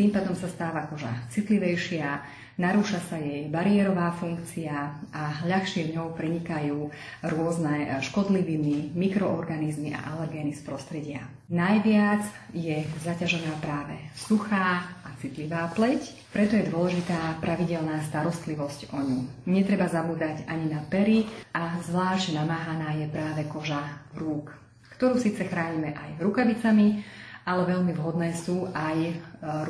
tým 0.00 0.16
pádom 0.16 0.32
sa 0.32 0.48
stáva 0.48 0.88
koža 0.88 1.12
citlivejšia, 1.28 2.24
narúša 2.56 3.04
sa 3.04 3.20
jej 3.20 3.52
bariérová 3.52 4.16
funkcia 4.16 4.96
a 5.12 5.44
ľahšie 5.44 5.92
ňou 5.92 6.16
prenikajú 6.16 6.88
rôzne 7.28 8.00
škodliviny, 8.00 8.96
mikroorganizmy 8.96 9.92
a 9.92 10.16
alergény 10.16 10.56
z 10.56 10.64
prostredia. 10.64 11.20
Najviac 11.52 12.24
je 12.56 12.80
zaťažená 13.04 13.60
práve 13.60 14.00
suchá 14.16 14.88
citlivá 15.20 15.68
pleť, 15.76 16.32
preto 16.32 16.56
je 16.56 16.72
dôležitá 16.72 17.36
pravidelná 17.44 18.00
starostlivosť 18.08 18.88
o 18.96 19.04
ňu. 19.04 19.20
Netreba 19.44 19.84
zabúdať 19.84 20.48
ani 20.48 20.72
na 20.72 20.80
pery 20.88 21.28
a 21.52 21.76
zvlášť 21.84 22.40
namáhaná 22.40 22.96
je 22.96 23.06
práve 23.12 23.44
koža 23.52 23.84
rúk, 24.16 24.48
ktorú 24.96 25.20
síce 25.20 25.44
chránime 25.44 25.92
aj 25.92 26.24
rukavicami, 26.24 27.04
ale 27.44 27.62
veľmi 27.68 27.92
vhodné 27.96 28.36
sú 28.36 28.68
aj 28.72 28.98
e, 29.00 29.12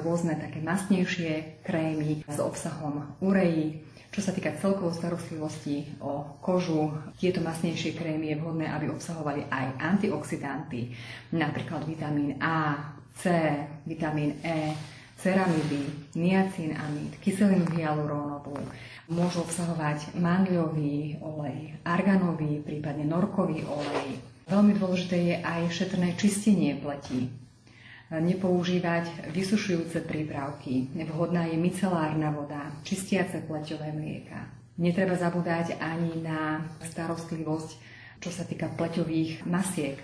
rôzne 0.02 0.38
také 0.38 0.58
masnejšie 0.62 1.62
krémy 1.62 2.26
s 2.26 2.38
obsahom 2.42 3.16
ureji. 3.22 3.86
Čo 4.10 4.26
sa 4.26 4.34
týka 4.34 4.58
celkovou 4.58 4.90
starostlivosti 4.90 5.86
o 6.02 6.38
kožu, 6.42 6.90
tieto 7.14 7.38
masnejšie 7.46 7.94
krémy 7.94 8.34
je 8.34 8.40
vhodné, 8.42 8.66
aby 8.66 8.90
obsahovali 8.90 9.46
aj 9.46 9.78
antioxidanty, 9.78 10.90
napríklad 11.30 11.86
vitamín 11.86 12.34
A, 12.42 12.90
C, 13.14 13.30
vitamín 13.86 14.34
E, 14.42 14.74
ceramidy, 15.20 16.10
niacinamid, 16.16 17.20
kyselinu 17.20 17.68
hyalurónovú, 17.76 18.56
môžu 19.12 19.44
obsahovať 19.44 20.16
mandľový 20.16 21.20
olej, 21.20 21.76
arganový, 21.84 22.64
prípadne 22.64 23.04
norkový 23.04 23.62
olej. 23.68 24.16
Veľmi 24.48 24.74
dôležité 24.80 25.16
je 25.20 25.36
aj 25.44 25.70
šetrné 25.70 26.16
čistenie 26.16 26.74
pleti. 26.80 27.30
Nepoužívať 28.10 29.30
vysušujúce 29.30 30.02
prípravky. 30.02 30.90
Vhodná 31.06 31.46
je 31.46 31.54
micelárna 31.54 32.34
voda, 32.34 32.74
čistiace 32.82 33.38
pleťové 33.46 33.94
mlieka. 33.94 34.50
Netreba 34.82 35.14
zabúdať 35.14 35.78
ani 35.78 36.18
na 36.18 36.66
starostlivosť, 36.82 37.70
čo 38.18 38.30
sa 38.34 38.42
týka 38.42 38.66
pleťových 38.74 39.46
masiek. 39.46 40.00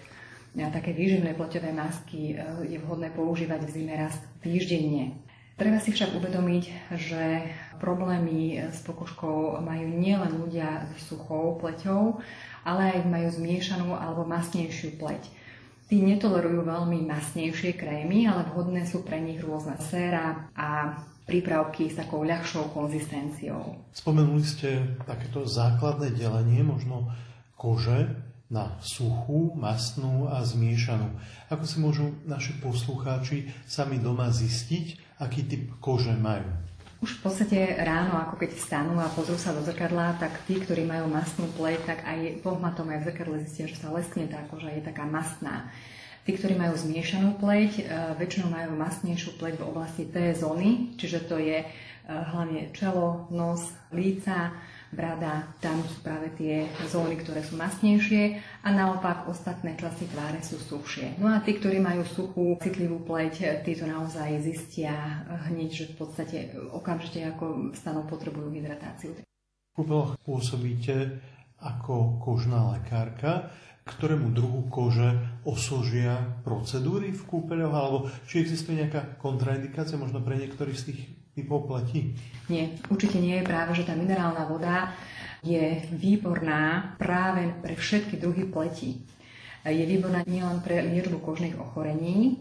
Také 0.56 0.96
výživné 0.96 1.36
pleťové 1.36 1.68
masky 1.68 2.32
e, 2.32 2.34
je 2.64 2.80
vhodné 2.80 3.12
používať 3.12 3.60
v 3.68 3.72
zime 3.76 3.92
raz 3.92 4.16
týždenne. 4.40 5.20
Treba 5.56 5.80
si 5.80 5.92
však 5.92 6.16
uvedomiť, 6.16 6.64
že 6.96 7.48
problémy 7.76 8.60
s 8.72 8.80
pokožkou 8.84 9.60
majú 9.60 9.84
nielen 9.88 10.32
ľudia 10.36 10.84
s 10.96 11.08
suchou 11.08 11.60
pleťou, 11.60 12.20
ale 12.64 12.92
aj 12.92 13.08
majú 13.08 13.28
zmiešanú 13.32 13.96
alebo 13.96 14.28
masnejšiu 14.28 14.96
pleť. 15.00 15.28
Tí 15.86 16.02
netolerujú 16.02 16.66
veľmi 16.66 17.06
masnejšie 17.06 17.78
krémy, 17.78 18.26
ale 18.26 18.50
vhodné 18.50 18.82
sú 18.90 19.06
pre 19.06 19.22
nich 19.22 19.38
rôzne 19.38 19.78
séra 19.78 20.50
a 20.58 20.98
prípravky 21.26 21.90
s 21.90 21.98
takou 21.98 22.26
ľahšou 22.26 22.74
konzistenciou. 22.74 23.86
Spomenuli 23.94 24.42
ste 24.42 24.98
takéto 25.06 25.46
základné 25.46 26.10
delenie 26.14 26.66
možno 26.66 27.10
kože 27.54 28.18
na 28.46 28.78
suchú, 28.78 29.54
masnú 29.58 30.30
a 30.30 30.42
zmiešanú. 30.42 31.10
Ako 31.50 31.64
si 31.66 31.82
môžu 31.82 32.14
naši 32.22 32.54
poslucháči 32.62 33.50
sami 33.66 33.98
doma 33.98 34.30
zistiť, 34.30 35.18
aký 35.18 35.46
typ 35.46 35.64
kože 35.82 36.14
majú? 36.14 36.46
Už 37.04 37.20
v 37.20 37.28
podstate 37.28 37.76
ráno, 37.76 38.16
ako 38.16 38.40
keď 38.40 38.56
vstanú 38.56 38.96
a 38.96 39.12
pozrú 39.12 39.36
sa 39.36 39.52
do 39.52 39.60
zrkadla, 39.60 40.16
tak 40.16 40.32
tí, 40.48 40.56
ktorí 40.56 40.88
majú 40.88 41.12
mastnú 41.12 41.44
pleť, 41.52 41.80
tak 41.84 41.98
aj 42.08 42.40
pohmatom 42.40 42.88
aj 42.88 43.04
v 43.04 43.06
zrkadle 43.12 43.36
zistia, 43.44 43.68
že 43.68 43.76
sa 43.76 43.92
leskne 43.92 44.24
tá 44.32 44.40
koža 44.48 44.72
je 44.72 44.80
taká 44.80 45.04
mastná. 45.04 45.68
Tí, 46.24 46.34
ktorí 46.34 46.56
majú 46.56 46.72
zmiešanú 46.74 47.36
pleť, 47.36 47.72
e, 47.78 47.82
väčšinou 48.16 48.48
majú 48.48 48.80
mastnejšiu 48.80 49.36
pleť 49.36 49.60
v 49.60 49.66
oblasti 49.68 50.08
T 50.08 50.34
zóny, 50.34 50.96
čiže 50.96 51.28
to 51.28 51.36
je 51.36 51.62
e, 51.62 51.66
hlavne 52.08 52.72
čelo, 52.72 53.28
nos, 53.28 53.76
líca, 53.92 54.56
brada, 54.96 55.52
tam 55.60 55.84
sú 55.84 56.00
práve 56.00 56.32
tie 56.40 56.64
zóny, 56.88 57.20
ktoré 57.20 57.44
sú 57.44 57.60
masnejšie 57.60 58.40
a 58.64 58.68
naopak 58.72 59.28
ostatné 59.28 59.76
časti 59.76 60.08
tváre 60.08 60.40
sú 60.40 60.56
suchšie. 60.56 61.20
No 61.20 61.28
a 61.28 61.44
tí, 61.44 61.60
ktorí 61.60 61.76
majú 61.76 62.02
suchú, 62.08 62.56
citlivú 62.56 63.04
pleť, 63.04 63.62
tí 63.62 63.76
to 63.76 63.84
naozaj 63.84 64.40
zistia 64.40 65.22
hneď, 65.52 65.70
že 65.70 65.84
v 65.92 65.94
podstate 66.00 66.36
okamžite 66.72 67.20
ako 67.28 67.76
stanov 67.76 68.08
potrebujú 68.08 68.48
hydratáciu. 68.56 69.12
V 69.76 69.84
kúpeloch 69.84 70.16
pôsobíte 70.24 71.20
ako 71.60 72.16
kožná 72.24 72.72
lekárka, 72.72 73.52
ktorému 73.86 74.34
druhu 74.34 74.66
kože 74.66 75.14
osožia 75.46 76.42
procedúry 76.42 77.14
v 77.14 77.22
kúpeľoch, 77.22 77.74
alebo 77.74 77.98
či 78.26 78.42
existuje 78.42 78.82
nejaká 78.82 79.20
kontraindikácia 79.22 79.94
možno 79.94 80.18
pre 80.26 80.42
niektorých 80.42 80.74
z 80.74 80.84
tých 80.90 81.00
typov 81.36 81.68
platí? 81.68 82.16
Nie, 82.48 82.72
určite 82.88 83.20
nie 83.20 83.36
je 83.38 83.44
práve, 83.44 83.76
že 83.76 83.84
tá 83.84 83.92
minerálna 83.92 84.48
voda 84.48 84.96
je 85.44 85.84
výborná 85.92 86.96
práve 86.96 87.52
pre 87.60 87.76
všetky 87.76 88.16
druhy 88.16 88.48
pleti. 88.48 89.04
Je 89.68 89.84
výborná 89.84 90.24
nielen 90.24 90.64
pre 90.64 90.80
liečbu 90.80 91.20
kožných 91.20 91.60
ochorení, 91.60 92.40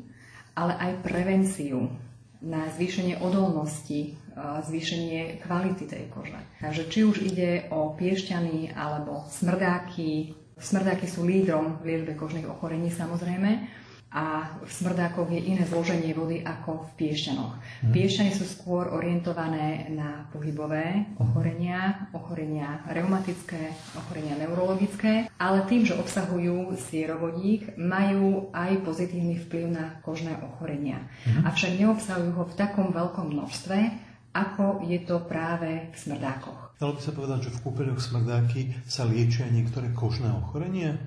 ale 0.55 0.77
aj 0.79 1.03
prevenciu 1.03 1.91
na 2.39 2.69
zvýšenie 2.71 3.19
odolnosti, 3.19 4.15
zvýšenie 4.37 5.41
kvality 5.41 5.83
tej 5.89 6.05
kože. 6.13 6.37
Takže 6.61 6.83
či 6.87 6.99
už 7.03 7.17
ide 7.25 7.65
o 7.73 7.97
piešťany 7.97 8.77
alebo 8.77 9.25
smrdáky, 9.27 10.31
smrdáky 10.55 11.09
sú 11.09 11.25
lídrom 11.25 11.81
v 11.81 11.97
liečbe 11.97 12.13
kožných 12.13 12.45
ochorení 12.45 12.93
samozrejme, 12.93 13.83
a 14.15 14.55
v 14.63 14.71
smrdákoch 14.71 15.27
je 15.27 15.43
iné 15.43 15.67
zloženie 15.67 16.15
vody 16.15 16.39
ako 16.39 16.87
v 16.87 16.89
piešťanoch. 17.03 17.53
Hmm. 17.59 17.91
Piešťany 17.91 18.31
sú 18.31 18.47
skôr 18.47 18.87
orientované 18.87 19.91
na 19.91 20.31
pohybové 20.31 21.11
ochorenia, 21.19 22.07
ochorenia 22.15 22.79
reumatické, 22.87 23.75
ochorenia 23.99 24.39
neurologické, 24.39 25.27
ale 25.35 25.67
tým, 25.67 25.83
že 25.83 25.99
obsahujú 25.99 26.79
sierovodík, 26.79 27.75
majú 27.75 28.55
aj 28.55 28.87
pozitívny 28.87 29.35
vplyv 29.43 29.65
na 29.75 29.99
kožné 29.99 30.39
ochorenia. 30.39 31.03
Hmm. 31.27 31.43
Avšak 31.43 31.75
neobsahujú 31.75 32.31
ho 32.39 32.47
v 32.47 32.55
takom 32.55 32.95
veľkom 32.95 33.35
množstve, 33.35 33.77
ako 34.31 34.87
je 34.87 34.99
to 35.03 35.19
práve 35.27 35.91
v 35.91 35.95
smrdákoch. 35.95 36.75
Dalo 36.79 36.95
by 36.95 37.01
sa 37.03 37.15
povedať, 37.15 37.39
že 37.47 37.53
v 37.55 37.61
kúpeľoch 37.67 37.99
smrdáky 38.03 38.75
sa 38.87 39.07
liečia 39.07 39.47
niektoré 39.47 39.91
kožné 39.95 40.27
ochorenia? 40.31 40.99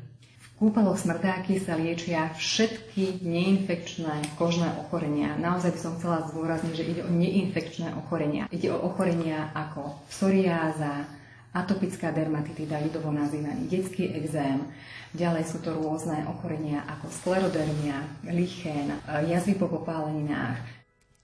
Kúpeloch 0.59 0.99
smrdáky 0.99 1.62
sa 1.62 1.79
liečia 1.79 2.35
všetky 2.35 3.23
neinfekčné 3.23 4.35
kožné 4.35 4.66
ochorenia. 4.83 5.38
Naozaj 5.38 5.71
by 5.71 5.81
som 5.81 5.94
chcela 5.97 6.27
zdôrazniť, 6.29 6.75
že 6.75 6.85
ide 6.85 7.03
o 7.07 7.11
neinfekčné 7.14 7.94
ochorenia. 7.94 8.51
Ide 8.51 8.75
o 8.75 8.83
ochorenia 8.83 9.55
ako 9.55 10.03
psoriáza, 10.11 11.07
atopická 11.55 12.11
dermatitida, 12.11 12.83
ľudovo 12.83 13.14
nazývaný 13.14 13.71
detský 13.71 14.11
exém. 14.18 14.66
Ďalej 15.16 15.44
sú 15.49 15.59
to 15.64 15.73
rôzne 15.73 16.27
ochorenia 16.29 16.85
ako 16.85 17.09
sklerodermia, 17.09 18.05
lichén, 18.29 18.92
jazvy 19.09 19.57
po 19.57 19.71
popáleninách. 19.71 20.61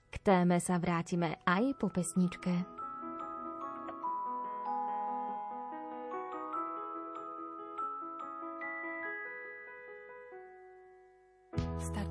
K 0.09 0.15
téme 0.23 0.57
sa 0.63 0.79
vrátime 0.81 1.37
aj 1.45 1.77
po 1.77 1.91
pesničke. 1.91 2.74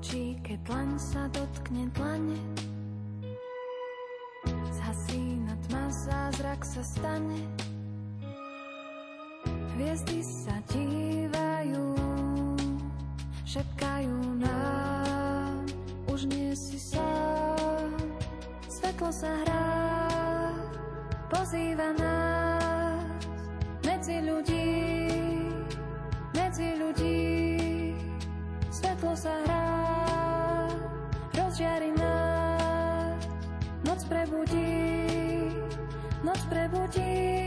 Stačí, 0.05 0.37
keď 0.45 0.59
dlaň 0.69 0.89
sa 1.01 1.25
dotkne 1.33 1.89
Zhasí 4.77 5.41
na 5.41 5.57
tma, 5.65 5.89
zázrak 5.89 6.61
sa 6.61 6.85
stane. 6.85 7.41
Hviezdy 9.73 10.21
sa 10.21 10.61
dívajú 10.69 11.97
Šepkajú 13.49 14.45
nám. 14.45 15.65
Už 16.13 16.29
nie 16.29 16.53
si 16.53 16.77
sám 16.77 17.89
Svetlo 18.69 19.09
sa 19.09 19.33
hrá 19.41 19.73
Pozýva 21.33 21.97
nás. 21.97 23.25
Medzi 23.81 24.21
ľudí 24.21 24.69
Medzi 26.37 26.77
ľudí 26.77 27.44
Svetlo 28.85 29.17
sa 29.17 29.33
hrá 29.49 29.65
rozžiari 31.33 31.89
nás. 31.97 33.17
Noc 33.81 34.05
prebudí, 34.05 35.49
noc 36.21 36.37
prebudí. 36.53 37.44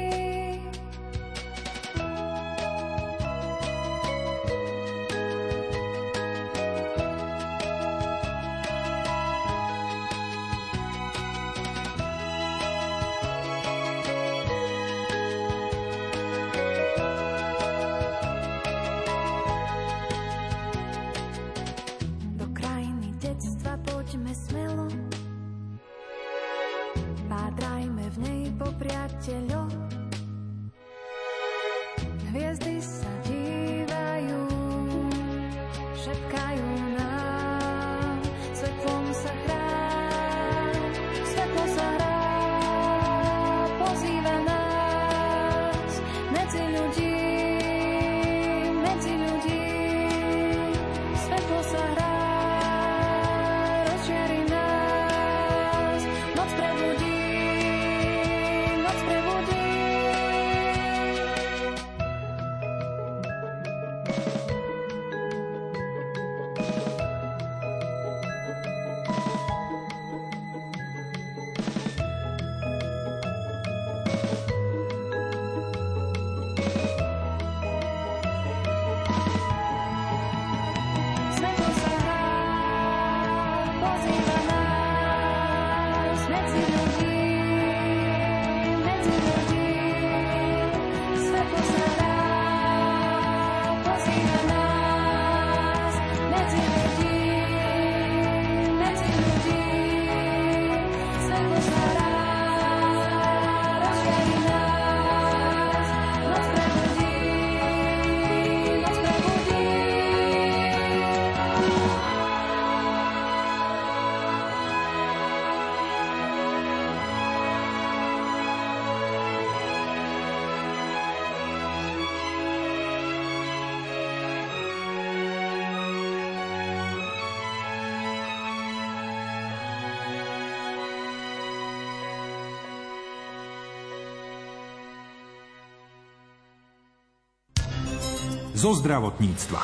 Zo 138.59 138.75
zdravotníctva. 138.75 139.63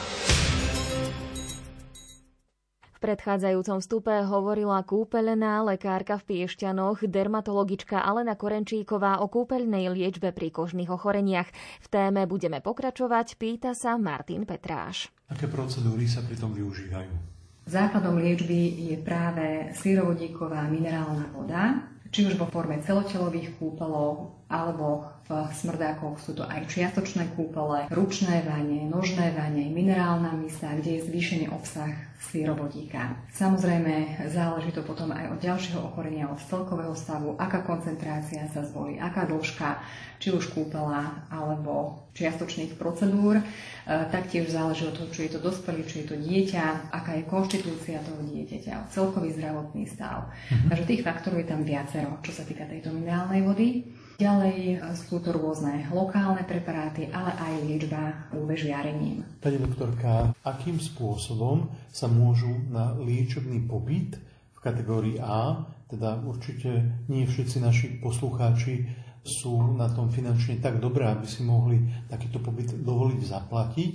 V 2.94 2.98
predchádzajúcom 3.02 3.82
vstupe 3.82 4.14
hovorila 4.22 4.78
kúpeľná 4.86 5.66
lekárka 5.66 6.14
v 6.22 6.46
Piešťanoch, 6.46 7.02
dermatologička 7.02 7.98
Alena 7.98 8.38
Korenčíková 8.38 9.18
o 9.18 9.26
kúpeľnej 9.26 9.90
liečbe 9.90 10.30
pri 10.30 10.54
kožných 10.54 10.94
ochoreniach. 10.94 11.50
V 11.82 11.86
téme 11.90 12.22
budeme 12.30 12.62
pokračovať, 12.62 13.34
pýta 13.34 13.74
sa 13.74 13.98
Martin 13.98 14.46
Petráš. 14.46 15.10
Aké 15.26 15.50
procedúry 15.50 16.06
sa 16.06 16.22
pri 16.22 16.38
tom 16.38 16.54
využívajú? 16.54 17.34
Základom 17.66 18.22
liečby 18.22 18.94
je 18.94 18.96
práve 19.02 19.74
sírovodíková 19.74 20.70
minerálna 20.70 21.34
voda, 21.34 21.82
či 22.14 22.30
už 22.30 22.38
vo 22.38 22.46
forme 22.46 22.78
celotelových 22.78 23.58
kúpelov 23.58 24.43
alebo 24.54 25.10
v 25.26 25.30
smrdákoch 25.50 26.20
sú 26.20 26.36
to 26.36 26.44
aj 26.44 26.68
čiastočné 26.68 27.32
kúpele, 27.34 27.88
ručné 27.88 28.44
vanie, 28.44 28.84
nožné 28.86 29.32
vanie, 29.32 29.72
minerálna 29.72 30.36
misa, 30.36 30.68
kde 30.76 31.00
je 31.00 31.06
zvýšený 31.10 31.48
obsah 31.48 31.90
sírovodíka. 32.28 33.16
Samozrejme, 33.32 34.24
záleží 34.28 34.68
to 34.76 34.84
potom 34.84 35.16
aj 35.16 35.32
od 35.32 35.40
ďalšieho 35.40 35.80
ochorenia, 35.80 36.28
od 36.28 36.36
celkového 36.44 36.92
stavu, 36.92 37.40
aká 37.40 37.64
koncentrácia 37.64 38.44
sa 38.52 38.64
zvolí, 38.68 39.00
aká 39.00 39.24
dĺžka, 39.24 39.80
či 40.20 40.28
už 40.28 40.52
kúpela 40.52 41.24
alebo 41.32 42.04
čiastočných 42.12 42.76
procedúr. 42.76 43.40
E, 43.40 43.44
taktiež 44.12 44.52
záleží 44.52 44.88
od 44.88 44.96
toho, 44.96 45.08
či 45.08 45.28
je 45.28 45.36
to 45.36 45.40
dospelý, 45.40 45.88
či 45.88 46.04
je 46.04 46.06
to 46.12 46.16
dieťa, 46.20 46.92
aká 46.92 47.16
je 47.16 47.24
konštitúcia 47.28 47.96
toho 48.04 48.20
dieťaťa, 48.28 48.92
celkový 48.92 49.32
zdravotný 49.36 49.88
stav. 49.88 50.28
Mhm. 50.52 50.68
Takže 50.68 50.84
tých 50.84 51.04
faktorov 51.04 51.40
je 51.40 51.48
tam 51.48 51.64
viacero, 51.64 52.20
čo 52.20 52.32
sa 52.32 52.44
týka 52.44 52.68
tejto 52.68 52.92
minerálnej 52.92 53.40
vody. 53.40 53.68
Ďalej 54.14 54.78
sú 54.94 55.18
to 55.18 55.34
rôzne 55.34 55.90
lokálne 55.90 56.46
preparáty, 56.46 57.10
ale 57.10 57.34
aj 57.34 57.52
liečba 57.66 58.30
UV 58.30 58.54
žiarením. 58.54 59.26
Pani 59.42 59.58
doktorka, 59.58 60.30
akým 60.46 60.78
spôsobom 60.78 61.66
sa 61.90 62.06
môžu 62.06 62.50
na 62.70 62.94
liečebný 62.94 63.66
pobyt 63.66 64.14
v 64.54 64.58
kategórii 64.62 65.18
A, 65.18 65.66
teda 65.90 66.22
určite 66.22 67.04
nie 67.10 67.26
všetci 67.26 67.56
naši 67.58 67.86
poslucháči 67.98 68.86
sú 69.24 69.72
na 69.74 69.88
tom 69.88 70.12
finančne 70.12 70.60
tak 70.60 70.78
dobré, 70.78 71.08
aby 71.08 71.24
si 71.24 71.40
mohli 71.40 71.80
takýto 72.12 72.44
pobyt 72.44 72.76
dovoliť 72.76 73.20
zaplatiť, 73.24 73.94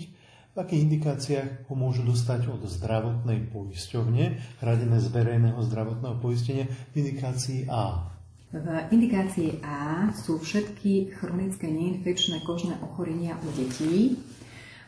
v 0.50 0.56
akých 0.58 0.82
indikáciách 0.90 1.50
ho 1.70 1.76
môžu 1.78 2.02
dostať 2.02 2.50
od 2.50 2.66
zdravotnej 2.66 3.54
poisťovne, 3.54 4.58
hradené 4.60 4.98
z 4.98 5.08
verejného 5.14 5.62
zdravotného 5.62 6.18
poistenia 6.18 6.66
v 6.92 7.06
indikácii 7.06 7.70
A. 7.70 8.10
V 8.50 8.66
indikácii 8.90 9.62
A 9.62 10.10
sú 10.10 10.42
všetky 10.42 11.14
chronické 11.22 11.70
neinfekčné 11.70 12.42
kožné 12.42 12.82
ochorenia 12.82 13.38
u 13.46 13.50
detí. 13.54 14.18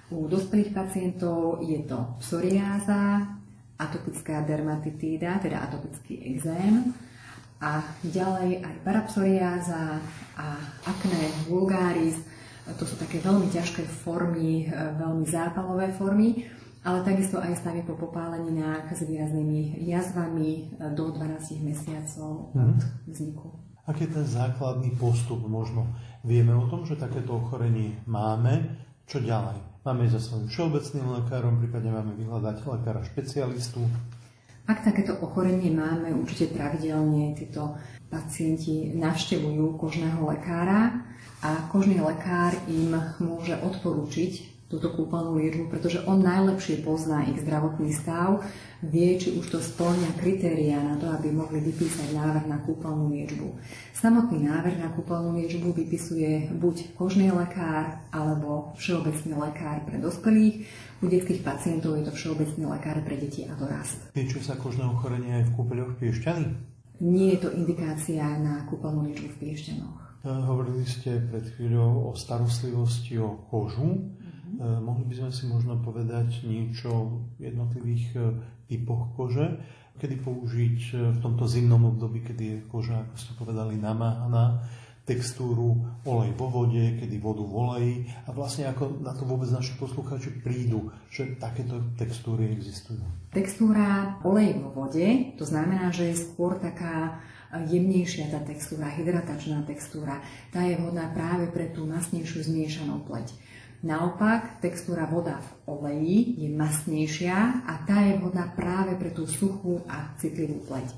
U 0.09 0.25
dospelých 0.25 0.73
pacientov 0.73 1.61
je 1.61 1.77
to 1.85 2.17
psoriáza, 2.17 3.37
atopická 3.77 4.41
dermatitída, 4.41 5.37
teda 5.37 5.61
atopický 5.69 6.25
exém, 6.33 6.89
a 7.61 7.85
ďalej 8.01 8.65
aj 8.65 8.75
parapsoriáza 8.81 10.01
a 10.33 10.47
akné 10.89 11.21
vulgaris. 11.45 12.17
To 12.65 12.81
sú 12.81 12.97
také 12.97 13.21
veľmi 13.21 13.53
ťažké 13.53 13.85
formy, 13.85 14.73
veľmi 14.73 15.25
zápalové 15.29 15.93
formy, 15.93 16.49
ale 16.81 17.05
takisto 17.05 17.37
aj 17.37 17.61
stavy 17.61 17.85
po 17.85 17.93
popáleninách 17.93 18.89
s 18.89 19.05
výraznými 19.05 19.85
jazvami 19.85 20.81
do 20.97 21.13
12 21.13 21.61
mesiacov 21.61 22.53
od 22.57 22.77
mhm. 22.81 23.09
vzniku. 23.09 23.47
Aký 23.89 24.05
je 24.05 24.13
ten 24.13 24.25
základný 24.25 24.93
postup? 24.97 25.41
Možno 25.45 25.89
vieme 26.21 26.53
o 26.53 26.69
tom, 26.69 26.85
že 26.85 27.01
takéto 27.01 27.41
ochorenie 27.41 27.97
máme. 28.05 28.77
Čo 29.09 29.19
ďalej? 29.19 29.57
Máme 29.81 30.05
za 30.05 30.21
svojím 30.21 30.45
všeobecným 30.45 31.07
lekárom, 31.17 31.57
prípadne 31.57 31.89
máme 31.89 32.13
vyhľadať 32.13 32.57
lekára 32.69 33.01
špecialistu. 33.01 33.81
Ak 34.69 34.85
takéto 34.85 35.17
ochorenie 35.25 35.73
máme, 35.73 36.13
určite 36.13 36.53
pravidelne 36.53 37.33
títo 37.33 37.73
pacienti 38.13 38.93
navštevujú 38.93 39.81
kožného 39.81 40.21
lekára 40.29 41.01
a 41.41 41.65
kožný 41.73 41.97
lekár 41.97 42.53
im 42.69 42.93
môže 43.17 43.57
odporúčiť 43.57 44.60
túto 44.71 44.87
kúpeľnú 44.87 45.35
liečbu, 45.35 45.67
pretože 45.67 45.99
on 46.07 46.23
najlepšie 46.23 46.79
pozná 46.87 47.27
ich 47.27 47.43
zdravotný 47.43 47.91
stav, 47.91 48.39
vie, 48.79 49.19
či 49.19 49.35
už 49.35 49.51
to 49.51 49.59
splňa 49.59 50.15
kritéria 50.15 50.79
na 50.79 50.95
to, 50.95 51.11
aby 51.11 51.29
mohli 51.29 51.59
vypísať 51.59 52.15
návrh 52.15 52.47
na 52.47 52.63
kúpeľnú 52.63 53.11
liečbu. 53.11 53.51
Samotný 53.91 54.47
návrh 54.47 54.79
na 54.79 54.89
kúpeľnú 54.95 55.35
liečbu 55.43 55.75
vypisuje 55.75 56.55
buď 56.55 56.95
kožný 56.95 57.29
lekár 57.35 57.99
alebo 58.15 58.71
všeobecný 58.79 59.35
lekár 59.35 59.83
pre 59.83 59.99
dospelých. 59.99 60.65
U 61.03 61.11
detských 61.11 61.43
pacientov 61.43 61.99
je 61.99 62.07
to 62.07 62.13
všeobecný 62.15 62.63
lekár 62.71 63.03
pre 63.03 63.19
deti 63.19 63.43
a 63.45 63.53
dorast. 63.59 64.15
Liečuje 64.15 64.41
sa 64.47 64.55
kožné 64.55 64.87
ochorenie 64.87 65.43
aj 65.43 65.51
v 65.51 65.53
kúpeľoch 65.59 65.99
Piešťany? 65.99 66.47
Nie 67.01 67.35
je 67.35 67.39
to 67.45 67.49
indikácia 67.53 68.23
na 68.39 68.63
kúpeľnú 68.71 69.09
liečbu 69.09 69.29
v 69.35 69.37
Piešťanoch. 69.41 70.01
Hovorili 70.21 70.85
ste 70.85 71.17
pred 71.17 71.49
chvíľou 71.57 72.09
o 72.09 72.11
starostlivosti 72.13 73.17
o 73.17 73.41
kožu. 73.49 74.13
Eh, 74.61 74.77
mohli 74.77 75.09
by 75.09 75.15
sme 75.17 75.31
si 75.33 75.49
možno 75.49 75.81
povedať 75.81 76.45
niečo 76.45 76.87
o 76.93 77.03
jednotlivých 77.41 78.05
eh, 78.13 78.21
typoch 78.69 79.09
kože, 79.17 79.57
kedy 79.97 80.21
použiť 80.21 80.79
eh, 80.93 80.97
v 81.17 81.17
tomto 81.17 81.49
zimnom 81.49 81.89
období, 81.89 82.21
kedy 82.21 82.43
je 82.45 82.57
koža, 82.69 83.01
ako 83.01 83.15
ste 83.17 83.33
povedali, 83.41 83.81
namáhaná, 83.81 84.61
textúru 85.01 85.81
olej 86.05 86.37
vo 86.37 86.45
vode, 86.45 87.01
kedy 87.01 87.17
vodu 87.17 87.41
v 87.41 87.53
oleji 87.57 87.95
a 88.29 88.37
vlastne 88.37 88.69
ako 88.69 89.01
na 89.01 89.17
to 89.17 89.25
vôbec 89.25 89.49
naši 89.49 89.73
poslucháči 89.81 90.29
prídu, 90.45 90.93
že 91.09 91.41
takéto 91.41 91.81
textúry 91.97 92.53
existujú. 92.53 93.01
Textúra 93.33 94.21
olej 94.21 94.61
vo 94.61 94.85
vode, 94.85 95.33
to 95.41 95.45
znamená, 95.49 95.89
že 95.89 96.13
je 96.13 96.21
skôr 96.21 96.61
taká 96.61 97.17
jemnejšia 97.49 98.29
tá 98.29 98.45
textúra, 98.45 98.93
hydratačná 98.93 99.65
textúra. 99.65 100.21
Tá 100.53 100.69
je 100.69 100.77
vhodná 100.77 101.09
práve 101.17 101.49
pre 101.49 101.73
tú 101.73 101.89
masnejšiu 101.89 102.45
zmiešanú 102.45 103.01
pleť. 103.09 103.33
Naopak, 103.81 104.61
textúra 104.61 105.09
voda 105.09 105.41
v 105.41 105.49
oleji 105.73 106.37
je 106.37 106.53
masnejšia 106.53 107.65
a 107.65 107.81
tá 107.81 108.05
je 108.05 108.21
vhodná 108.21 108.53
práve 108.53 108.93
pre 108.93 109.09
tú 109.09 109.25
suchú 109.25 109.81
a 109.89 110.13
citlivú 110.21 110.61
pleť. 110.69 110.93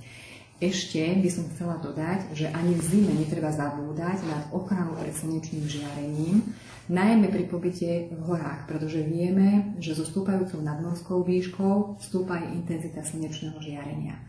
Ešte 0.59 0.99
by 0.99 1.29
som 1.31 1.47
chcela 1.55 1.79
dodať, 1.79 2.35
že 2.35 2.51
ani 2.51 2.75
v 2.75 2.83
zime 2.83 3.15
netreba 3.15 3.55
zabúdať 3.55 4.27
nad 4.27 4.43
ochranu 4.51 4.99
pred 4.99 5.15
slnečným 5.15 5.63
žiarením, 5.63 6.43
najmä 6.91 7.31
pri 7.31 7.47
pobyte 7.47 8.11
v 8.11 8.19
horách, 8.19 8.67
pretože 8.67 8.99
vieme, 8.99 9.79
že 9.79 9.95
so 9.95 10.03
stúpajúcou 10.03 10.59
nadmorskou 10.59 11.23
výškou 11.23 12.03
stúpa 12.03 12.43
aj 12.43 12.51
intenzita 12.51 12.99
slnečného 12.99 13.63
žiarenia. 13.63 14.19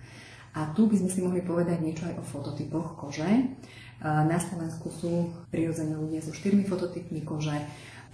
A 0.55 0.71
tu 0.79 0.87
by 0.87 0.95
sme 0.95 1.11
si 1.11 1.19
mohli 1.27 1.43
povedať 1.43 1.83
niečo 1.83 2.07
aj 2.07 2.23
o 2.23 2.25
fototypoch 2.31 3.03
kože. 3.03 3.51
Na 4.05 4.39
Slovensku 4.39 4.95
sú 4.95 5.35
prirodzene 5.51 5.99
ľudia 5.99 6.23
so 6.23 6.31
štyrmi 6.31 6.63
fototypmi 6.63 7.27
kože, 7.27 7.59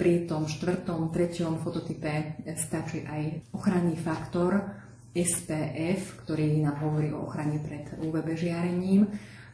pri 0.01 0.25
tom 0.25 0.49
štvrtom, 0.49 1.13
treťom 1.13 1.61
fototype 1.61 2.41
stačí 2.57 3.05
aj 3.05 3.53
ochranný 3.53 4.01
faktor 4.01 4.65
SPF, 5.13 6.25
ktorý 6.25 6.65
nám 6.65 6.81
hovorí 6.81 7.13
o 7.13 7.29
ochrane 7.29 7.61
pred 7.61 7.85
UVB 8.01 8.33
žiarením 8.33 9.05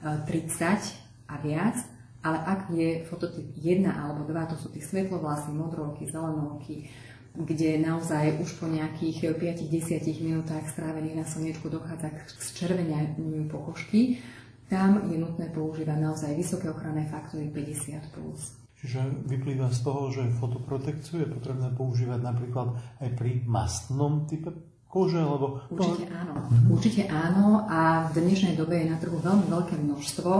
30 0.06 1.26
a 1.26 1.34
viac. 1.42 1.74
Ale 2.22 2.38
ak 2.46 2.70
je 2.70 3.02
fototyp 3.10 3.42
1 3.58 3.90
alebo 3.90 4.22
2, 4.22 4.50
to 4.50 4.56
sú 4.58 4.70
tí 4.70 4.78
svetlovlasy, 4.78 5.50
modrovky, 5.50 6.06
zelenovky, 6.06 6.90
kde 7.34 7.82
naozaj 7.82 8.38
už 8.38 8.62
po 8.62 8.70
nejakých 8.70 9.34
5-10 9.34 10.26
minútach 10.26 10.62
strávených 10.70 11.22
na 11.22 11.26
slnečku 11.26 11.66
dochádza 11.66 12.14
k 12.14 12.22
zčervenianiu 12.38 13.50
pokožky, 13.50 14.22
tam 14.66 15.06
je 15.10 15.18
nutné 15.18 15.50
používať 15.54 15.98
naozaj 16.02 16.34
vysoké 16.34 16.66
ochranné 16.70 17.06
faktory 17.06 17.46
50+. 17.50 18.65
Čiže 18.76 19.24
vyplýva 19.24 19.72
z 19.72 19.80
toho, 19.80 20.12
že 20.12 20.36
fotoprotekciu 20.36 21.24
je 21.24 21.32
potrebné 21.32 21.72
používať 21.72 22.20
napríklad 22.20 22.76
aj 23.00 23.10
pri 23.16 23.40
mastnom 23.48 24.28
type 24.28 24.52
kože? 24.96 25.20
Lebo... 25.20 25.64
Určite 25.68 26.06
áno. 26.12 26.32
Určite 26.72 27.02
áno 27.08 27.64
a 27.68 28.08
v 28.12 28.24
dnešnej 28.24 28.54
dobe 28.56 28.80
je 28.80 28.90
na 28.92 28.96
trhu 28.96 29.20
veľmi 29.20 29.48
veľké 29.48 29.76
množstvo 29.80 30.32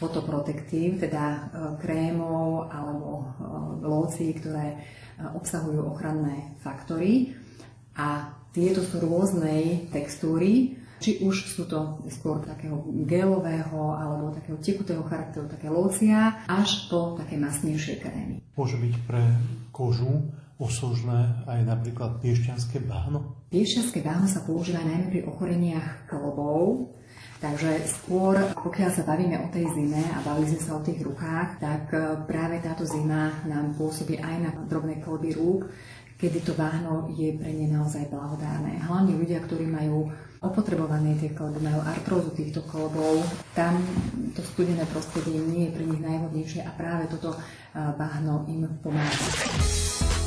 fotoprotektív, 0.00 0.96
teda 1.04 1.24
e, 1.28 1.40
krémov 1.76 2.72
alebo 2.72 3.08
e, 3.20 3.24
lócií, 3.84 4.32
ktoré 4.32 4.66
e, 4.72 4.76
obsahujú 5.36 5.92
ochranné 5.92 6.56
faktory. 6.64 7.36
A 8.00 8.32
tieto 8.56 8.80
sú 8.80 9.04
rôznej 9.04 9.92
textúry, 9.92 10.79
či 11.00 11.24
už 11.24 11.48
sú 11.48 11.64
to 11.64 12.04
skôr 12.12 12.44
takého 12.44 12.84
gelového 13.08 13.96
alebo 13.96 14.36
takého 14.36 14.60
tekutého 14.60 15.02
charakteru, 15.08 15.48
také 15.48 15.72
locia, 15.72 16.44
až 16.46 16.86
po 16.92 17.16
také 17.16 17.40
masnejšie 17.40 17.98
krémy. 17.98 18.44
Môže 18.54 18.76
byť 18.76 18.94
pre 19.08 19.24
kožu 19.72 20.28
osožné 20.60 21.40
aj 21.48 21.64
napríklad 21.64 22.20
piešťanské 22.20 22.84
bahno? 22.84 23.48
Piešťanské 23.48 24.04
bahno 24.04 24.28
sa 24.28 24.44
používa 24.44 24.84
najmä 24.84 25.08
pri 25.08 25.20
ochoreniach 25.24 26.06
klbov, 26.06 26.92
Takže 27.40 27.88
skôr, 27.88 28.36
pokiaľ 28.52 28.90
sa 28.92 29.00
bavíme 29.08 29.40
o 29.40 29.48
tej 29.48 29.64
zime 29.72 30.04
a 30.12 30.20
bavili 30.20 30.52
sme 30.52 30.60
sa 30.60 30.76
o 30.76 30.84
tých 30.84 31.00
rukách, 31.00 31.56
tak 31.56 31.88
práve 32.28 32.60
táto 32.60 32.84
zima 32.84 33.32
nám 33.48 33.72
pôsobí 33.80 34.20
aj 34.20 34.36
na 34.44 34.50
drobné 34.68 35.00
kolby 35.00 35.32
rúk, 35.32 35.72
kedy 36.20 36.44
to 36.44 36.52
váhno 36.52 37.08
je 37.16 37.32
pre 37.32 37.48
ne 37.56 37.64
naozaj 37.72 38.12
blahodárne. 38.12 38.84
Hlavne 38.84 39.16
ľudia, 39.16 39.40
ktorí 39.40 39.64
majú 39.64 40.12
opotrebované 40.40 41.20
tie 41.20 41.36
kolby, 41.36 41.60
majú 41.60 41.80
artrózu 41.84 42.32
týchto 42.32 42.64
kolbov, 42.64 43.20
tam 43.52 43.76
to 44.32 44.40
studené 44.40 44.88
prostredie 44.88 45.36
nie 45.36 45.68
je 45.68 45.74
pre 45.76 45.84
nich 45.84 46.00
najvhodnejšie 46.00 46.64
a 46.64 46.70
práve 46.72 47.12
toto 47.12 47.36
váhno 47.76 48.48
im 48.48 48.64
pomáha. 48.80 50.19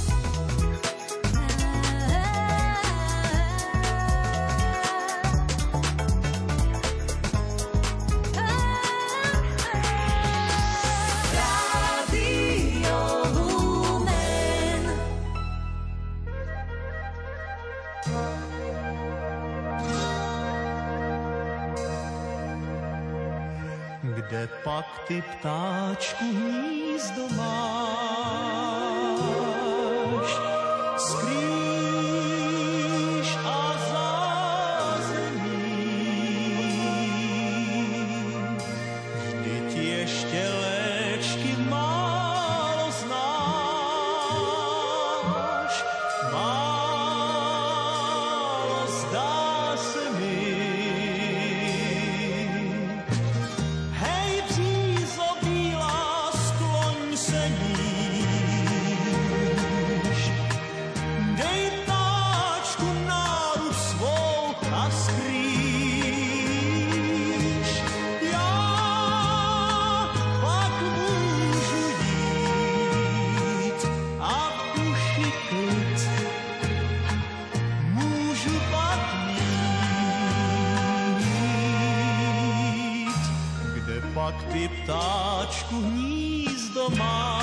Ptáčku 84.83 85.79
hnízdo 85.79 86.89
máš? 86.99 87.42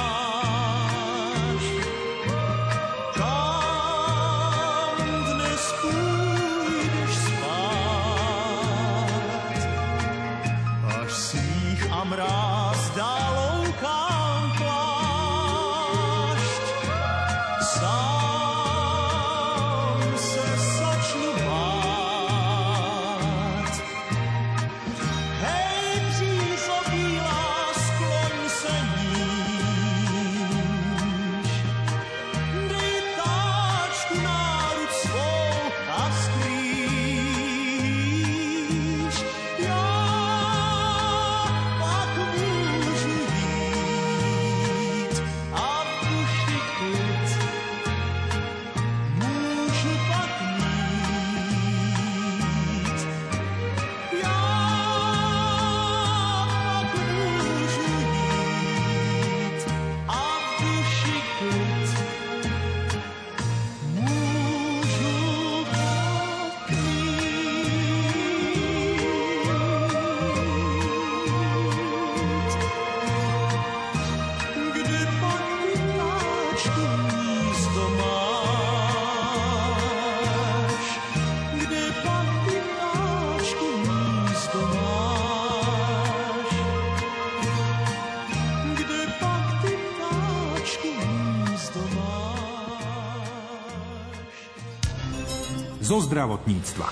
Zo 95.90 95.98
zdravotníctva. 96.06 96.86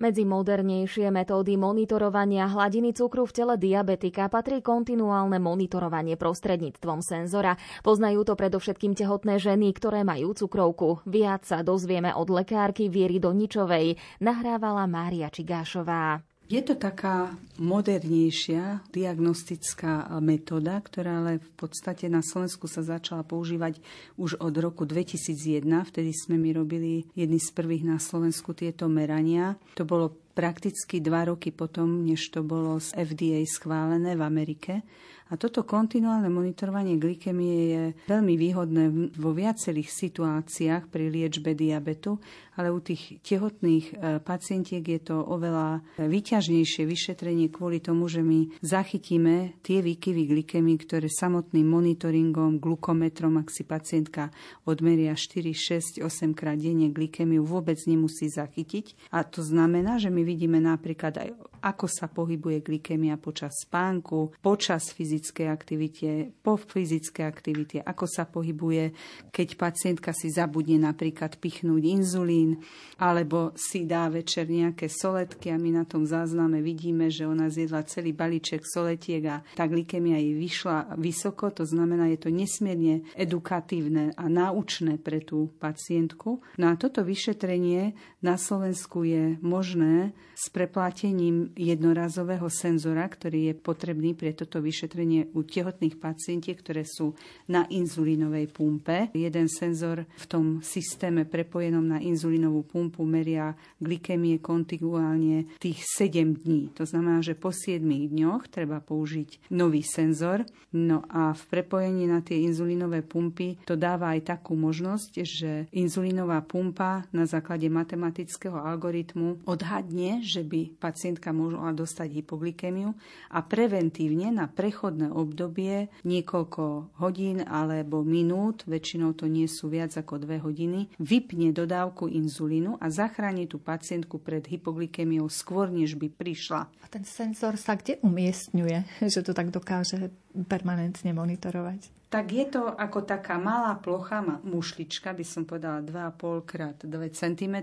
Medzi 0.00 0.24
modernejšie 0.24 1.12
metódy 1.12 1.60
monitorovania 1.60 2.48
hladiny 2.48 2.96
cukru 2.96 3.28
v 3.28 3.32
tele 3.36 3.54
diabetika 3.60 4.32
patrí 4.32 4.64
kontinuálne 4.64 5.36
monitorovanie 5.36 6.16
prostredníctvom 6.16 7.04
senzora. 7.04 7.60
Poznajú 7.84 8.24
to 8.24 8.40
predovšetkým 8.40 8.96
tehotné 8.96 9.36
ženy, 9.36 9.68
ktoré 9.76 10.00
majú 10.00 10.32
cukrovku. 10.32 11.04
Viac 11.04 11.44
sa 11.44 11.60
dozvieme 11.60 12.16
od 12.16 12.32
lekárky 12.32 12.88
Viery 12.88 13.20
Doničovej, 13.20 14.00
nahrávala 14.24 14.88
Mária 14.88 15.28
Čigášová. 15.28 16.29
Je 16.50 16.58
to 16.66 16.74
taká 16.74 17.30
modernejšia 17.62 18.82
diagnostická 18.90 20.10
metóda, 20.18 20.82
ktorá 20.82 21.22
ale 21.22 21.38
v 21.38 21.50
podstate 21.54 22.10
na 22.10 22.26
Slovensku 22.26 22.66
sa 22.66 22.82
začala 22.82 23.22
používať 23.22 23.78
už 24.18 24.34
od 24.42 24.50
roku 24.58 24.82
2001. 24.82 25.62
Vtedy 25.62 26.10
sme 26.10 26.42
my 26.42 26.50
robili 26.50 27.06
jedny 27.14 27.38
z 27.38 27.54
prvých 27.54 27.86
na 27.86 28.02
Slovensku 28.02 28.50
tieto 28.50 28.90
merania. 28.90 29.54
To 29.78 29.86
bolo 29.86 30.10
prakticky 30.34 30.98
dva 30.98 31.30
roky 31.30 31.54
potom, 31.54 32.02
než 32.02 32.34
to 32.34 32.42
bolo 32.42 32.82
z 32.82 32.98
FDA 32.98 33.46
schválené 33.46 34.18
v 34.18 34.22
Amerike. 34.26 34.82
A 35.30 35.38
toto 35.38 35.62
kontinuálne 35.62 36.26
monitorovanie 36.26 36.98
glykemie 36.98 37.54
je 37.70 37.82
veľmi 38.10 38.34
výhodné 38.34 38.84
vo 39.14 39.30
viacerých 39.30 39.86
situáciách 39.86 40.90
pri 40.90 41.06
liečbe 41.06 41.54
diabetu, 41.54 42.18
ale 42.58 42.74
u 42.74 42.82
tých 42.82 43.22
tehotných 43.22 43.86
e, 43.88 43.92
pacientiek 44.18 44.82
je 44.82 45.00
to 45.00 45.22
oveľa 45.22 45.86
vyťažnejšie 46.02 46.82
vyšetrenie 46.82 47.46
kvôli 47.46 47.78
tomu, 47.78 48.10
že 48.10 48.26
my 48.26 48.58
zachytíme 48.58 49.62
tie 49.62 49.78
výkyvy 49.78 50.26
glykemie, 50.26 50.74
ktoré 50.82 51.06
samotným 51.06 51.64
monitoringom, 51.64 52.58
glukometrom, 52.58 53.38
ak 53.38 53.54
si 53.54 53.62
pacientka 53.62 54.34
odmeria 54.66 55.14
4, 55.14 56.02
6, 56.02 56.02
8 56.02 56.34
krát 56.34 56.58
denne 56.58 56.90
glykemiu, 56.90 57.46
vôbec 57.46 57.78
nemusí 57.86 58.26
zachytiť. 58.26 59.14
A 59.14 59.22
to 59.22 59.46
znamená, 59.46 60.02
že 60.02 60.10
my 60.10 60.26
vidíme 60.26 60.58
napríklad 60.58 61.22
aj, 61.22 61.28
ako 61.62 61.86
sa 61.86 62.10
pohybuje 62.10 62.66
glykemia 62.66 63.14
počas 63.20 63.62
spánku, 63.62 64.36
počas 64.42 64.90
fyzického 64.90 65.19
fyzickej 65.20 65.48
aktivite, 65.52 66.10
po 66.40 66.56
fyzickej 66.56 67.24
aktivite, 67.28 67.76
ako 67.84 68.08
sa 68.08 68.24
pohybuje, 68.24 68.96
keď 69.28 69.48
pacientka 69.60 70.16
si 70.16 70.32
zabudne 70.32 70.80
napríklad 70.80 71.36
pichnúť 71.36 71.84
inzulín, 71.84 72.64
alebo 72.96 73.52
si 73.52 73.84
dá 73.84 74.08
večer 74.08 74.48
nejaké 74.48 74.88
soletky 74.88 75.52
a 75.52 75.60
my 75.60 75.76
na 75.76 75.84
tom 75.84 76.08
zázname 76.08 76.64
vidíme, 76.64 77.12
že 77.12 77.28
ona 77.28 77.52
zjedla 77.52 77.84
celý 77.84 78.16
balíček 78.16 78.64
soletiek 78.64 79.22
a 79.28 79.44
tá 79.52 79.68
glykemia 79.68 80.16
jej 80.16 80.32
vyšla 80.40 80.96
vysoko, 80.96 81.52
to 81.52 81.68
znamená, 81.68 82.08
je 82.16 82.24
to 82.24 82.32
nesmierne 82.32 83.04
edukatívne 83.12 84.16
a 84.16 84.24
náučné 84.24 84.96
pre 84.96 85.20
tú 85.20 85.52
pacientku. 85.60 86.40
No 86.56 86.72
a 86.72 86.80
toto 86.80 87.04
vyšetrenie 87.04 87.92
na 88.24 88.40
Slovensku 88.40 89.04
je 89.04 89.36
možné 89.44 90.16
s 90.40 90.48
preplatením 90.48 91.52
jednorazového 91.52 92.48
senzora, 92.48 93.04
ktorý 93.04 93.52
je 93.52 93.54
potrebný 93.60 94.16
pre 94.16 94.32
toto 94.32 94.64
vyšetrenie 94.64 95.36
u 95.36 95.44
tehotných 95.44 96.00
pacientiek, 96.00 96.56
ktoré 96.56 96.88
sú 96.88 97.12
na 97.52 97.68
inzulínovej 97.68 98.48
pumpe. 98.48 99.12
Jeden 99.12 99.52
senzor 99.52 100.08
v 100.08 100.24
tom 100.24 100.64
systéme 100.64 101.28
prepojenom 101.28 101.84
na 101.84 102.00
inzulínovú 102.00 102.64
pumpu 102.64 103.04
meria 103.04 103.52
glykemie 103.84 104.40
kontiguálne 104.40 105.44
tých 105.60 105.84
7 105.84 106.40
dní. 106.40 106.72
To 106.72 106.88
znamená, 106.88 107.20
že 107.20 107.36
po 107.36 107.52
7 107.52 107.84
dňoch 107.84 108.48
treba 108.48 108.80
použiť 108.80 109.52
nový 109.52 109.84
senzor. 109.84 110.48
No 110.72 111.04
a 111.12 111.36
v 111.36 111.42
prepojení 111.52 112.08
na 112.08 112.24
tie 112.24 112.40
inzulínové 112.48 113.04
pumpy 113.04 113.60
to 113.68 113.76
dáva 113.76 114.16
aj 114.16 114.38
takú 114.38 114.56
možnosť, 114.56 115.12
že 115.20 115.52
inzulínová 115.74 116.40
pumpa 116.40 117.04
na 117.12 117.28
základe 117.28 117.68
matematického 117.68 118.56
algoritmu 118.56 119.44
odhadne, 119.44 120.22
že 120.30 120.42
by 120.46 120.78
pacientka 120.78 121.34
mohla 121.34 121.74
dostať 121.74 122.22
hypoglykemiu 122.22 122.90
a 123.34 123.38
preventívne 123.42 124.30
na 124.30 124.46
prechod 124.46 124.90
prechodné 124.90 125.12
obdobie 125.12 125.92
niekoľko 126.08 126.96
hodín 126.98 127.44
alebo 127.46 128.00
minút, 128.00 128.64
väčšinou 128.64 129.12
to 129.12 129.30
nie 129.30 129.44
sú 129.44 129.70
viac 129.70 129.94
ako 129.94 130.24
dve 130.24 130.42
hodiny, 130.42 130.90
vypne 130.98 131.54
dodávku 131.54 132.10
inzulínu 132.10 132.80
a 132.80 132.88
zachráni 132.88 133.44
tú 133.44 133.62
pacientku 133.62 134.18
pred 134.18 134.42
hypoglykemiou 134.48 135.28
skôr, 135.30 135.68
než 135.68 135.94
by 135.94 136.08
prišla. 136.10 136.66
A 136.80 136.86
ten 136.88 137.06
senzor 137.06 137.54
sa 137.60 137.78
kde 137.78 138.02
umiestňuje, 138.02 138.78
že 139.12 139.20
to 139.20 139.36
tak 139.36 139.54
dokáže 139.54 140.10
permanentne 140.46 141.10
monitorovať? 141.12 142.00
tak 142.10 142.34
je 142.34 142.42
to 142.42 142.66
ako 142.66 143.06
taká 143.06 143.38
malá 143.38 143.78
plocha, 143.78 144.18
mušlička, 144.42 145.14
by 145.14 145.22
som 145.22 145.46
povedala 145.46 145.78
2,5 145.78 146.42
krát 146.42 146.76
2 146.82 146.90
cm, 147.14 147.56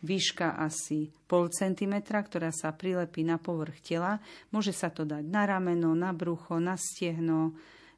výška 0.00 0.56
asi 0.56 1.12
pol 1.28 1.52
cm, 1.52 2.00
ktorá 2.00 2.48
sa 2.48 2.72
prilepí 2.72 3.20
na 3.28 3.36
povrch 3.36 3.84
tela. 3.84 4.24
Môže 4.48 4.72
sa 4.72 4.88
to 4.88 5.04
dať 5.04 5.28
na 5.28 5.44
rameno, 5.44 5.92
na 5.92 6.16
brucho, 6.16 6.56
na 6.56 6.80
stiehno, 6.80 7.52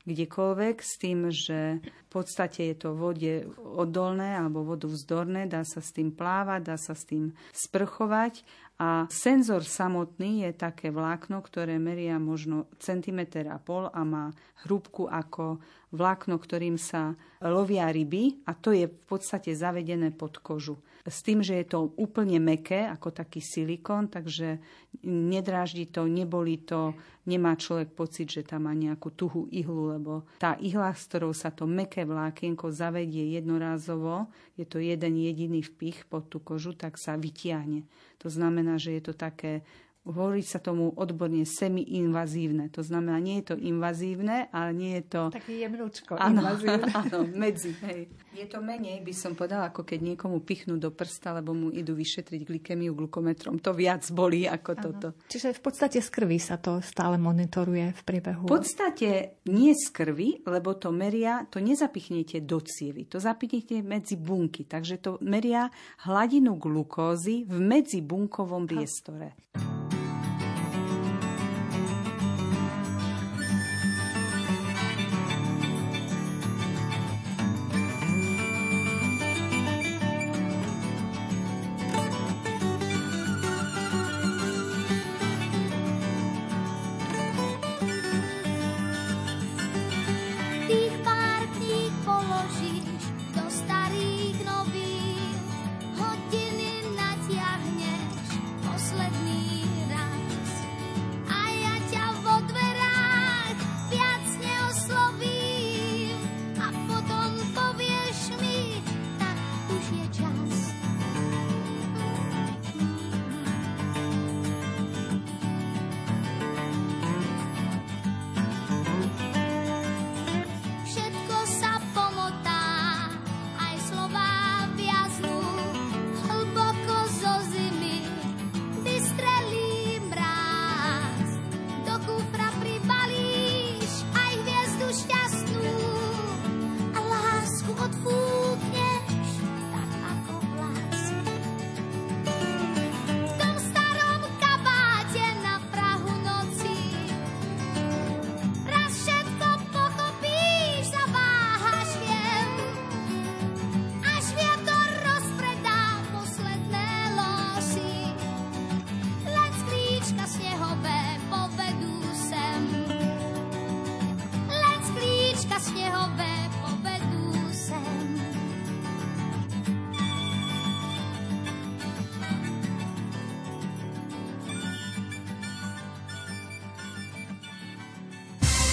kdekoľvek 0.07 0.77
s 0.83 0.93
tým, 1.03 1.31
že 1.31 1.83
v 1.83 2.09
podstate 2.11 2.71
je 2.71 2.77
to 2.79 2.95
vode 2.95 3.47
odolné 3.59 4.39
alebo 4.39 4.67
vodovzdorné, 4.67 5.51
dá 5.51 5.67
sa 5.67 5.83
s 5.83 5.91
tým 5.95 6.15
plávať, 6.15 6.61
dá 6.63 6.79
sa 6.79 6.95
s 6.95 7.07
tým 7.07 7.35
sprchovať 7.55 8.47
a 8.77 9.09
senzor 9.09 9.65
samotný 9.65 10.45
je 10.45 10.53
také 10.53 10.93
vlákno, 10.93 11.41
ktoré 11.41 11.81
meria 11.81 12.21
možno 12.21 12.69
centimeter 12.77 13.49
a 13.49 13.57
pol 13.57 13.89
a 13.89 14.05
má 14.05 14.29
hrúbku 14.69 15.09
ako 15.09 15.57
vlákno, 15.97 16.37
ktorým 16.37 16.77
sa 16.77 17.17
lovia 17.41 17.89
ryby 17.89 18.45
a 18.45 18.53
to 18.53 18.77
je 18.77 18.85
v 18.85 19.05
podstate 19.09 19.57
zavedené 19.57 20.13
pod 20.13 20.45
kožu. 20.45 20.77
S 21.07 21.23
tým, 21.23 21.39
že 21.39 21.63
je 21.63 21.67
to 21.71 21.95
úplne 21.95 22.43
meké, 22.43 22.83
ako 22.91 23.15
taký 23.15 23.39
silikon, 23.39 24.11
takže 24.11 24.59
nedráždi 25.07 25.87
to, 25.87 26.11
neboli 26.11 26.59
to, 26.67 26.99
nemá 27.31 27.55
človek 27.55 27.95
pocit, 27.95 28.27
že 28.27 28.43
tam 28.43 28.67
má 28.67 28.75
nejakú 28.75 29.15
tuhú 29.15 29.47
ihlu, 29.55 29.95
lebo 29.95 30.27
tá 30.43 30.59
ihla, 30.59 30.91
s 30.91 31.07
ktorou 31.07 31.31
sa 31.31 31.55
to 31.55 31.63
meké 31.71 32.03
vlákienko 32.03 32.75
zavedie 32.75 33.39
jednorázovo, 33.39 34.27
je 34.59 34.67
to 34.67 34.83
jeden 34.83 35.15
jediný 35.15 35.63
vpich 35.63 36.11
pod 36.11 36.27
tú 36.27 36.43
kožu, 36.43 36.75
tak 36.75 36.99
sa 36.99 37.15
vytiahne. 37.15 37.87
To 38.19 38.27
znamená, 38.27 38.75
že 38.75 38.99
je 38.99 39.03
to 39.07 39.15
také 39.15 39.63
hovorí 40.07 40.47
sa 40.47 40.63
tomu 40.63 40.95
odborne 40.95 41.43
semi-invazívne. 41.43 42.71
To 42.71 42.87
znamená, 42.87 43.19
nie 43.19 43.43
je 43.43 43.53
to 43.53 43.57
invazívne, 43.59 44.47
ale 44.55 44.71
nie 44.71 44.93
je 45.03 45.05
to... 45.11 45.23
Taký 45.35 45.67
jemnúčko 45.67 46.15
áno, 46.15 46.47
áno, 47.03 47.19
medzi. 47.35 47.75
Hej. 47.83 48.07
Je 48.37 48.47
to 48.47 48.63
menej, 48.63 49.03
by 49.03 49.15
som 49.17 49.33
povedala, 49.35 49.73
ako 49.73 49.83
keď 49.83 50.15
niekomu 50.15 50.45
pichnú 50.45 50.79
do 50.79 50.95
prsta, 50.95 51.35
lebo 51.35 51.57
mu 51.57 51.73
idú 51.75 51.97
vyšetriť 51.99 52.47
glykemiu 52.47 52.95
glukometrom. 52.95 53.59
To 53.65 53.75
viac 53.75 54.07
bolí 54.13 54.47
ako 54.47 54.71
ano. 54.77 54.83
toto. 54.85 55.09
Čiže 55.27 55.57
v 55.57 55.61
podstate 55.65 55.99
z 55.99 56.09
krvi 56.13 56.39
sa 56.39 56.61
to 56.61 56.79
stále 56.85 57.19
monitoruje 57.19 57.97
v 57.97 58.03
priebehu? 58.07 58.47
V 58.47 58.53
podstate 58.53 59.41
nie 59.51 59.73
z 59.75 59.91
krvi, 59.91 60.47
lebo 60.47 60.77
to 60.79 60.95
meria, 60.95 61.49
to 61.51 61.59
nezapichnete 61.59 62.45
do 62.45 62.63
cievy, 62.63 63.09
to 63.11 63.19
zapichnete 63.19 63.83
medzi 63.83 64.15
bunky. 64.21 64.69
Takže 64.69 65.01
to 65.01 65.11
meria 65.25 65.73
hladinu 66.05 66.61
glukózy 66.61 67.49
v 67.49 67.57
medzibunkovom 67.57 68.69
priestore. 68.69 69.33